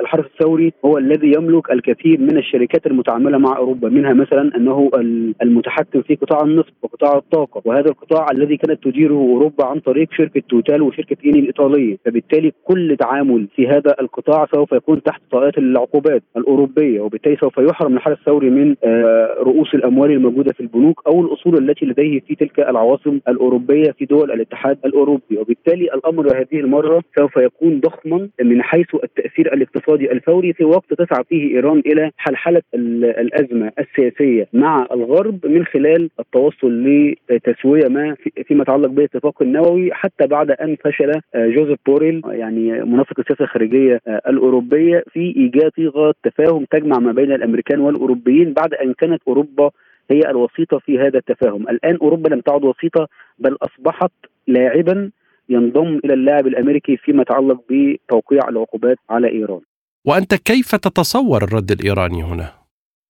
الحرس 0.00 0.24
الثوري 0.24 0.72
هو 0.84 0.98
الذي 0.98 1.32
يملك 1.36 1.70
الكثير 1.70 2.20
من 2.20 2.38
الشركات 2.38 2.67
المتعاملة 2.86 3.38
مع 3.38 3.56
أوروبا 3.56 3.88
منها 3.88 4.12
مثلا 4.12 4.56
أنه 4.56 4.90
المتحكم 5.42 6.02
في 6.02 6.14
قطاع 6.14 6.42
النفط 6.42 6.72
وقطاع 6.82 7.16
الطاقة 7.16 7.62
وهذا 7.64 7.88
القطاع 7.88 8.26
الذي 8.32 8.56
كانت 8.56 8.84
تديره 8.84 9.14
أوروبا 9.14 9.66
عن 9.66 9.80
طريق 9.80 10.08
شركة 10.12 10.42
توتال 10.48 10.82
وشركة 10.82 11.16
ايني 11.24 11.38
الإيطالية. 11.38 11.96
فبالتالي 12.04 12.52
كل 12.64 12.96
تعامل 13.00 13.48
في 13.56 13.68
هذا 13.68 13.94
القطاع 14.00 14.46
سوف 14.54 14.72
يكون 14.72 15.02
تحت 15.02 15.22
طائله 15.30 15.52
العقوبات 15.58 16.22
الأوروبية 16.36 17.00
وبالتالي 17.00 17.36
سوف 17.36 17.58
يحرم 17.58 17.96
الحرس 17.96 18.18
الثوري 18.18 18.50
من 18.50 18.74
آه، 18.84 19.36
رؤوس 19.40 19.74
الأموال 19.74 20.10
الموجودة 20.10 20.52
في 20.52 20.60
البنوك 20.60 21.02
أو 21.06 21.20
الأصول 21.20 21.70
التي 21.70 21.86
لديه 21.86 22.20
في 22.20 22.34
تلك 22.34 22.60
العواصم 22.60 23.20
الأوروبية 23.28 23.90
في 23.90 24.04
دول 24.04 24.32
الاتحاد 24.32 24.78
الأوروبي. 24.84 25.38
وبالتالي 25.38 25.84
الأمر 25.94 26.36
هذه 26.36 26.60
المرة 26.60 27.02
سوف 27.18 27.36
يكون 27.36 27.80
ضخما 27.80 28.28
من 28.42 28.62
حيث 28.62 28.94
التأثير 29.04 29.54
الاقتصادي 29.54 30.12
الفوري 30.12 30.52
في 30.52 30.64
وقت 30.64 30.94
تسعى 30.94 31.24
فيه 31.28 31.54
إيران 31.54 31.82
إلى 31.86 32.10
حلحلة 32.16 32.57
الأزمة 32.74 33.72
السياسية 33.78 34.48
مع 34.52 34.86
الغرب 34.92 35.46
من 35.46 35.64
خلال 35.64 36.10
التوصل 36.20 36.84
لتسوية 37.30 37.88
ما 37.88 38.16
فيما 38.46 38.62
يتعلق 38.62 38.88
بالاتفاق 38.88 39.42
النووي 39.42 39.94
حتى 39.94 40.26
بعد 40.26 40.50
أن 40.50 40.76
فشل 40.84 41.12
آه، 41.34 41.46
جوزيف 41.46 41.78
بوريل 41.86 42.22
يعني 42.26 42.84
منسق 42.84 43.20
السياسة 43.20 43.44
الخارجية 43.44 44.00
آه، 44.08 44.22
الأوروبية 44.28 45.04
في 45.12 45.34
إيجاد 45.36 45.72
صيغة 45.76 46.14
تفاهم 46.22 46.64
تجمع 46.64 46.98
ما 46.98 47.12
بين 47.12 47.32
الأمريكان 47.32 47.80
والأوروبيين 47.80 48.52
بعد 48.52 48.74
أن 48.74 48.92
كانت 48.92 49.22
أوروبا 49.28 49.70
هي 50.10 50.20
الوسيطة 50.30 50.78
في 50.78 50.98
هذا 50.98 51.18
التفاهم، 51.18 51.68
الآن 51.68 51.98
أوروبا 52.02 52.28
لم 52.28 52.40
تعد 52.40 52.64
وسيطة 52.64 53.08
بل 53.38 53.56
أصبحت 53.62 54.12
لاعبا 54.46 55.10
ينضم 55.48 56.00
إلى 56.04 56.14
اللاعب 56.14 56.46
الأمريكي 56.46 56.96
فيما 56.96 57.22
يتعلق 57.22 57.60
بتوقيع 57.70 58.48
العقوبات 58.48 58.98
على 59.10 59.28
إيران. 59.28 59.60
وأنت 60.08 60.34
كيف 60.34 60.74
تتصور 60.74 61.44
الرد 61.44 61.70
الإيراني 61.70 62.22
هنا؟ 62.22 62.57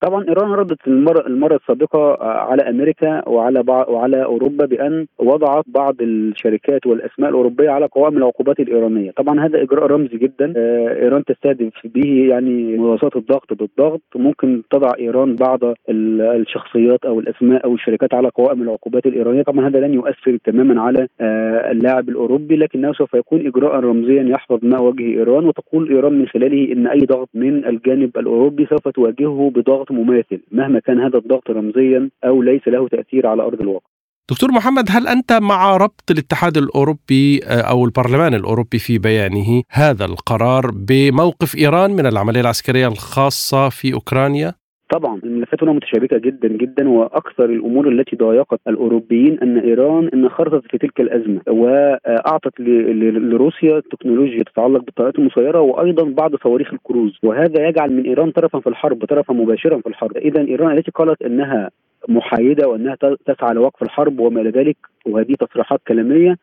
طبعا 0.01 0.25
إيران 0.27 0.51
ردت 0.51 0.87
المره 0.87 1.27
المرة 1.27 1.55
السابقة 1.55 1.99
آه، 1.99 2.23
على 2.23 2.69
أمريكا 2.69 3.29
وعلى 3.29 3.63
وعلى 3.67 4.23
أوروبا 4.23 4.65
بأن 4.65 5.05
وضعت 5.19 5.65
بعض 5.67 5.95
الشركات 6.01 6.87
والأسماء 6.87 7.29
الأوروبية 7.29 7.69
على 7.69 7.85
قوائم 7.85 8.17
العقوبات 8.17 8.59
الإيرانية، 8.59 9.11
طبعا 9.11 9.45
هذا 9.45 9.61
إجراء 9.61 9.85
رمزي 9.85 10.17
جدا 10.17 10.53
آه، 10.57 11.03
إيران 11.03 11.23
تستهدف 11.23 11.73
به 11.85 12.27
يعني 12.29 12.77
مناصات 12.77 13.15
الضغط 13.15 13.53
بالضغط. 13.53 14.01
ممكن 14.15 14.61
تضع 14.71 14.91
إيران 14.99 15.35
بعض 15.35 15.59
الشخصيات 15.89 17.05
أو 17.05 17.19
الأسماء 17.19 17.65
أو 17.65 17.73
الشركات 17.73 18.13
على 18.13 18.29
قوائم 18.29 18.61
العقوبات 18.61 19.05
الإيرانية، 19.05 19.41
طبعا 19.41 19.67
هذا 19.67 19.79
لن 19.79 19.93
يؤثر 19.93 20.37
تماما 20.45 20.81
على 20.81 21.07
آه، 21.21 21.71
اللاعب 21.71 22.09
الأوروبي 22.09 22.55
لكنه 22.55 22.93
سوف 22.93 23.13
يكون 23.13 23.47
إجراء 23.47 23.79
رمزيا 23.79 24.23
يحفظ 24.23 24.59
ما 24.63 24.79
وجه 24.79 25.03
إيران. 25.03 25.45
وتقول 25.45 25.89
إيران 25.89 26.13
من 26.13 26.27
خلاله 26.27 26.73
إن 26.73 26.87
أي 26.87 26.99
ضغط 26.99 27.29
من 27.33 27.65
الجانب 27.65 28.17
الأوروبي 28.17 28.65
سوف 28.65 28.87
تواجهه 28.87 29.51
بضغط 29.55 29.88
ضغط 29.89 29.91
مماثل 29.91 30.41
مهما 30.51 30.79
كان 30.79 30.99
هذا 30.99 31.17
الضغط 31.17 31.49
رمزيا 31.49 32.09
أو 32.23 32.41
ليس 32.41 32.67
له 32.67 32.87
تأثير 32.87 33.27
على 33.27 33.43
أرض 33.43 33.61
الواقع. 33.61 33.89
دكتور 34.31 34.51
محمد 34.51 34.85
هل 34.89 35.07
أنت 35.07 35.33
مع 35.33 35.77
ربط 35.77 36.11
الاتحاد 36.11 36.57
الأوروبي 36.57 37.41
آه، 37.43 37.61
أو 37.61 37.85
البرلمان 37.85 38.33
الأوروبي 38.33 38.79
في 38.79 38.97
بيانه 38.97 39.63
هذا 39.69 40.05
القرار 40.05 40.71
بموقف 40.71 41.55
إيران 41.57 41.91
من 41.91 42.05
العملية 42.05 42.41
العسكرية 42.41 42.87
الخاصة 42.87 43.69
في 43.69 43.93
أوكرانيا؟ 43.93 44.53
طبعا 44.89 45.19
الملفات 45.23 45.63
هنا 45.63 45.71
متشابكة 45.71 46.17
جدا 46.17 46.47
جدا 46.47 46.89
وأكثر 46.89 47.45
الأمور 47.45 47.87
التي 47.87 48.15
ضايقت 48.15 48.59
الأوروبيين 48.67 49.39
أن 49.39 49.57
إيران 49.57 50.09
انخرطت 50.13 50.71
في 50.71 50.77
تلك 50.77 50.99
الأزمة 51.01 51.41
وأعطت 51.47 52.59
لروسيا 52.59 53.79
تكنولوجيا 53.91 54.43
تتعلق 54.43 54.83
بالطائرات 54.83 55.19
المسيرة 55.19 55.61
وأيضا 55.61 56.03
بعض 56.03 56.35
صواريخ 56.35 56.73
الكروز 56.73 57.19
وهذا 57.23 57.67
يجعل 57.67 57.91
من 57.91 58.03
إيران 58.05 58.31
طرفا 58.31 58.59
في 58.59 58.69
الحرب 58.69 59.05
طرفا 59.05 59.33
مباشرا 59.33 59.77
في 59.81 59.87
الحرب. 59.87 60.17
اذا 60.17 60.41
إيران 60.47 60.77
التي 60.77 60.91
قالت 60.91 61.21
إنها 61.21 61.69
محايدة 62.07 62.67
وإنها 62.67 62.97
تسعى 63.25 63.53
لوقف 63.53 63.83
الحرب 63.83 64.19
وما 64.19 64.41
إلى 64.41 64.49
ذلك 64.49 64.77
وهذه 65.05 65.33
تصريحات 65.39 65.79
كلامية 65.87 66.35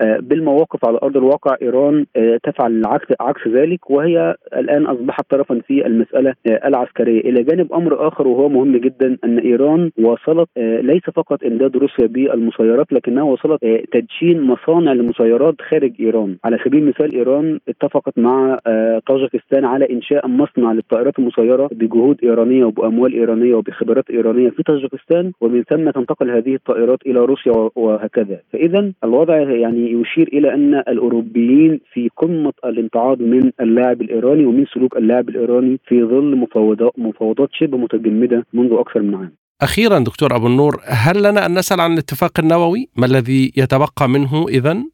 بالمواقف 0.00 0.84
على 0.84 0.98
أرض 1.02 1.16
الواقع 1.16 1.56
إيران 1.62 2.06
آه، 2.16 2.38
تفعل 2.42 2.72
العكس 2.72 3.06
عكس 3.20 3.48
ذلك 3.48 3.90
وهي 3.90 4.34
الآن 4.56 4.86
أصبحت 4.86 5.30
طرفا 5.30 5.60
في 5.66 5.86
المسألة 5.86 6.34
آه، 6.46 6.68
العسكرية. 6.68 7.20
إلى 7.20 7.42
جانب 7.42 7.72
أمر 7.72 8.08
آخر 8.08 8.28
وهو 8.28 8.48
مهم 8.48 8.76
جدا 8.76 9.16
أن 9.24 9.38
إيران 9.38 9.90
واصلت 9.98 10.48
ليس 10.56 11.02
فقط 11.14 11.44
إمداد 11.44 11.76
روسيا 11.76 12.06
بالمسيرات 12.06 12.92
لكنها 12.92 13.22
وصلت 13.22 13.64
تدشين 13.92 14.42
مصانع 14.42 14.92
للمسيرات 14.92 15.54
خارج 15.70 15.92
إيران. 16.00 16.36
على 16.44 16.58
سبيل 16.64 16.82
المثال 16.82 17.14
إيران 17.14 17.58
اتفقت 17.68 18.18
مع 18.18 18.58
طاجكستان 19.06 19.64
على 19.64 19.90
إنشاء 19.90 20.28
مصنع 20.28 20.72
للطائرات 20.72 21.18
المسيرة 21.18 21.68
بجهود 21.72 22.16
إيرانية 22.22 22.64
وبأموال 22.64 23.12
إيرانية 23.12 23.54
وبخبرات 23.54 24.10
إيرانية 24.10 24.50
في 24.50 24.62
طاجكستان 24.62 25.32
ومن 25.40 25.62
ثم 25.62 25.90
تنتقل 25.90 26.30
هذه 26.30 26.54
الطائرات 26.54 26.98
إلى 27.06 27.20
روسيا 27.20 27.70
وهكذا. 27.76 28.40
فاذا 28.52 28.92
الوضع 29.04 29.36
يعني 29.36 29.85
يشير 29.86 30.28
إلى 30.32 30.54
أن 30.54 30.74
الأوروبيين 30.74 31.80
في 31.92 32.08
قمة 32.16 32.52
الامتعاض 32.64 33.20
من 33.20 33.52
اللاعب 33.60 34.02
الإيراني 34.02 34.46
ومن 34.46 34.64
سلوك 34.74 34.96
اللاعب 34.96 35.28
الإيراني 35.28 35.80
في 35.88 36.04
ظل 36.04 36.36
مفاوضات 36.36 36.92
مفاوضات 36.98 37.48
شبه 37.52 37.78
متجمدة 37.78 38.46
منذ 38.52 38.72
أكثر 38.72 39.02
من 39.02 39.14
عام. 39.14 39.32
أخيرا 39.62 39.98
دكتور 39.98 40.36
أبو 40.36 40.46
النور 40.46 40.76
هل 40.86 41.22
لنا 41.22 41.46
أن 41.46 41.58
نسأل 41.58 41.80
عن 41.80 41.92
الاتفاق 41.92 42.40
النووي؟ 42.40 42.88
ما 42.96 43.06
الذي 43.06 43.52
يتبقى 43.56 44.08
منه 44.08 44.48
اذا؟ 44.48 44.84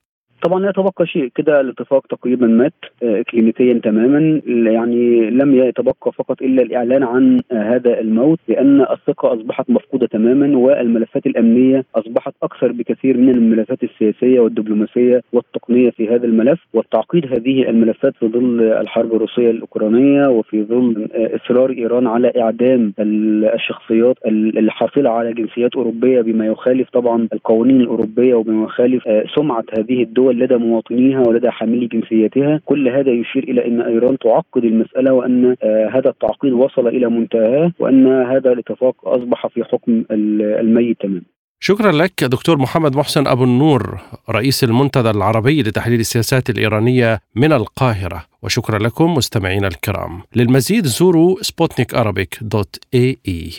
طبعا 0.43 0.61
لا 0.61 0.69
يتبقى 0.69 1.07
شيء. 1.07 1.31
كده 1.35 1.61
الاتفاق 1.61 2.07
تقريبا 2.07 2.47
مات 2.47 2.73
آه، 3.03 3.23
كلينيكيا 3.31 3.81
تماما. 3.85 4.41
يعني 4.47 5.31
لم 5.31 5.55
يتبقى 5.55 6.13
فقط 6.13 6.43
إلا 6.43 6.63
الإعلان 6.63 7.03
عن 7.03 7.41
آه، 7.53 7.75
هذا 7.75 8.01
الموت 8.01 8.39
لأن 8.49 8.81
الثقة 8.81 9.35
أصبحت 9.35 9.71
مفقودة 9.71 10.07
تماما 10.07 10.57
والملفات 10.59 11.27
الأمنية 11.27 11.85
أصبحت 11.95 12.35
أكثر 12.43 12.73
بكثير 12.73 13.17
من 13.17 13.29
الملفات 13.29 13.83
السياسية 13.83 14.41
والدبلوماسية 14.41 15.23
والتقنية 15.33 15.91
في 15.91 16.09
هذا 16.09 16.27
الملف. 16.27 16.61
والتعقيد 16.75 17.27
هذه 17.27 17.69
الملفات 17.69 18.15
في 18.21 18.27
ظل 18.29 18.63
الحرب 18.63 19.15
الروسية 19.15 19.51
الأوكرانية 19.51 20.29
وفي 20.29 20.65
ظل 20.65 21.09
آه، 21.15 21.37
إصرار 21.37 21.71
إيران 21.71 22.07
على 22.07 22.33
إعدام 22.41 22.93
الشخصيات 22.99 24.17
الحاصلة 24.27 25.11
على 25.11 25.33
جنسيات 25.33 25.75
أوروبية 25.77 26.21
بما 26.21 26.47
يخالف 26.47 26.91
طبعا 26.91 27.29
القوانين 27.33 27.81
الأوروبية 27.81 28.35
وبما 28.35 28.65
يخالف 28.65 29.03
سمعة 29.37 29.65
هذه 29.79 30.03
الدول 30.03 30.32
الدول 30.33 30.45
لدى 30.45 30.57
مواطنيها 30.57 31.21
ولدى 31.21 31.51
حاملي 31.51 31.87
جنسيتها. 31.87 32.61
كل 32.65 32.89
هذا 32.89 33.11
يشير 33.11 33.43
إلى 33.45 33.67
أن 33.67 33.81
إيران 33.81 34.19
تعقد 34.19 34.65
المسألة 34.65 35.13
وأن 35.13 35.57
آه، 35.63 35.91
هذا 35.95 36.09
التعقيد 36.09 36.53
وصل 36.53 36.89
إلى 36.89 37.09
منتهاه 37.11 37.73
وأن 37.79 38.07
هذا 38.07 38.53
الاتفاق 38.53 38.95
أصبح 39.05 39.47
في 39.47 39.65
حكم 39.65 40.05
الميت 40.11 41.01
تماما. 41.01 41.23
شكرا 41.61 41.93
لك 41.93 42.25
دكتور 42.25 42.59
محمد 42.59 42.97
محسن 42.97 43.27
أبو 43.27 43.45
النور 43.45 44.01
رئيس 44.31 44.65
المنتدى 44.65 45.11
العربي 45.11 45.63
لتحليل 45.63 46.01
السياسات 46.01 46.51
الإيرانية 46.51 47.19
من 47.37 47.53
القاهرة. 47.53 48.25
وشكرا 48.43 48.79
لكم 48.79 49.15
مستمعينا 49.15 49.69
الكرام. 49.69 50.23
للمزيد 50.37 50.85
زوروا 50.85 51.37
سبوتنيك 51.41 51.95
dot 52.43 52.77
AE. 52.95 53.51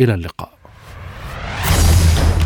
إلى 0.00 0.14
اللقاء. 0.14 0.59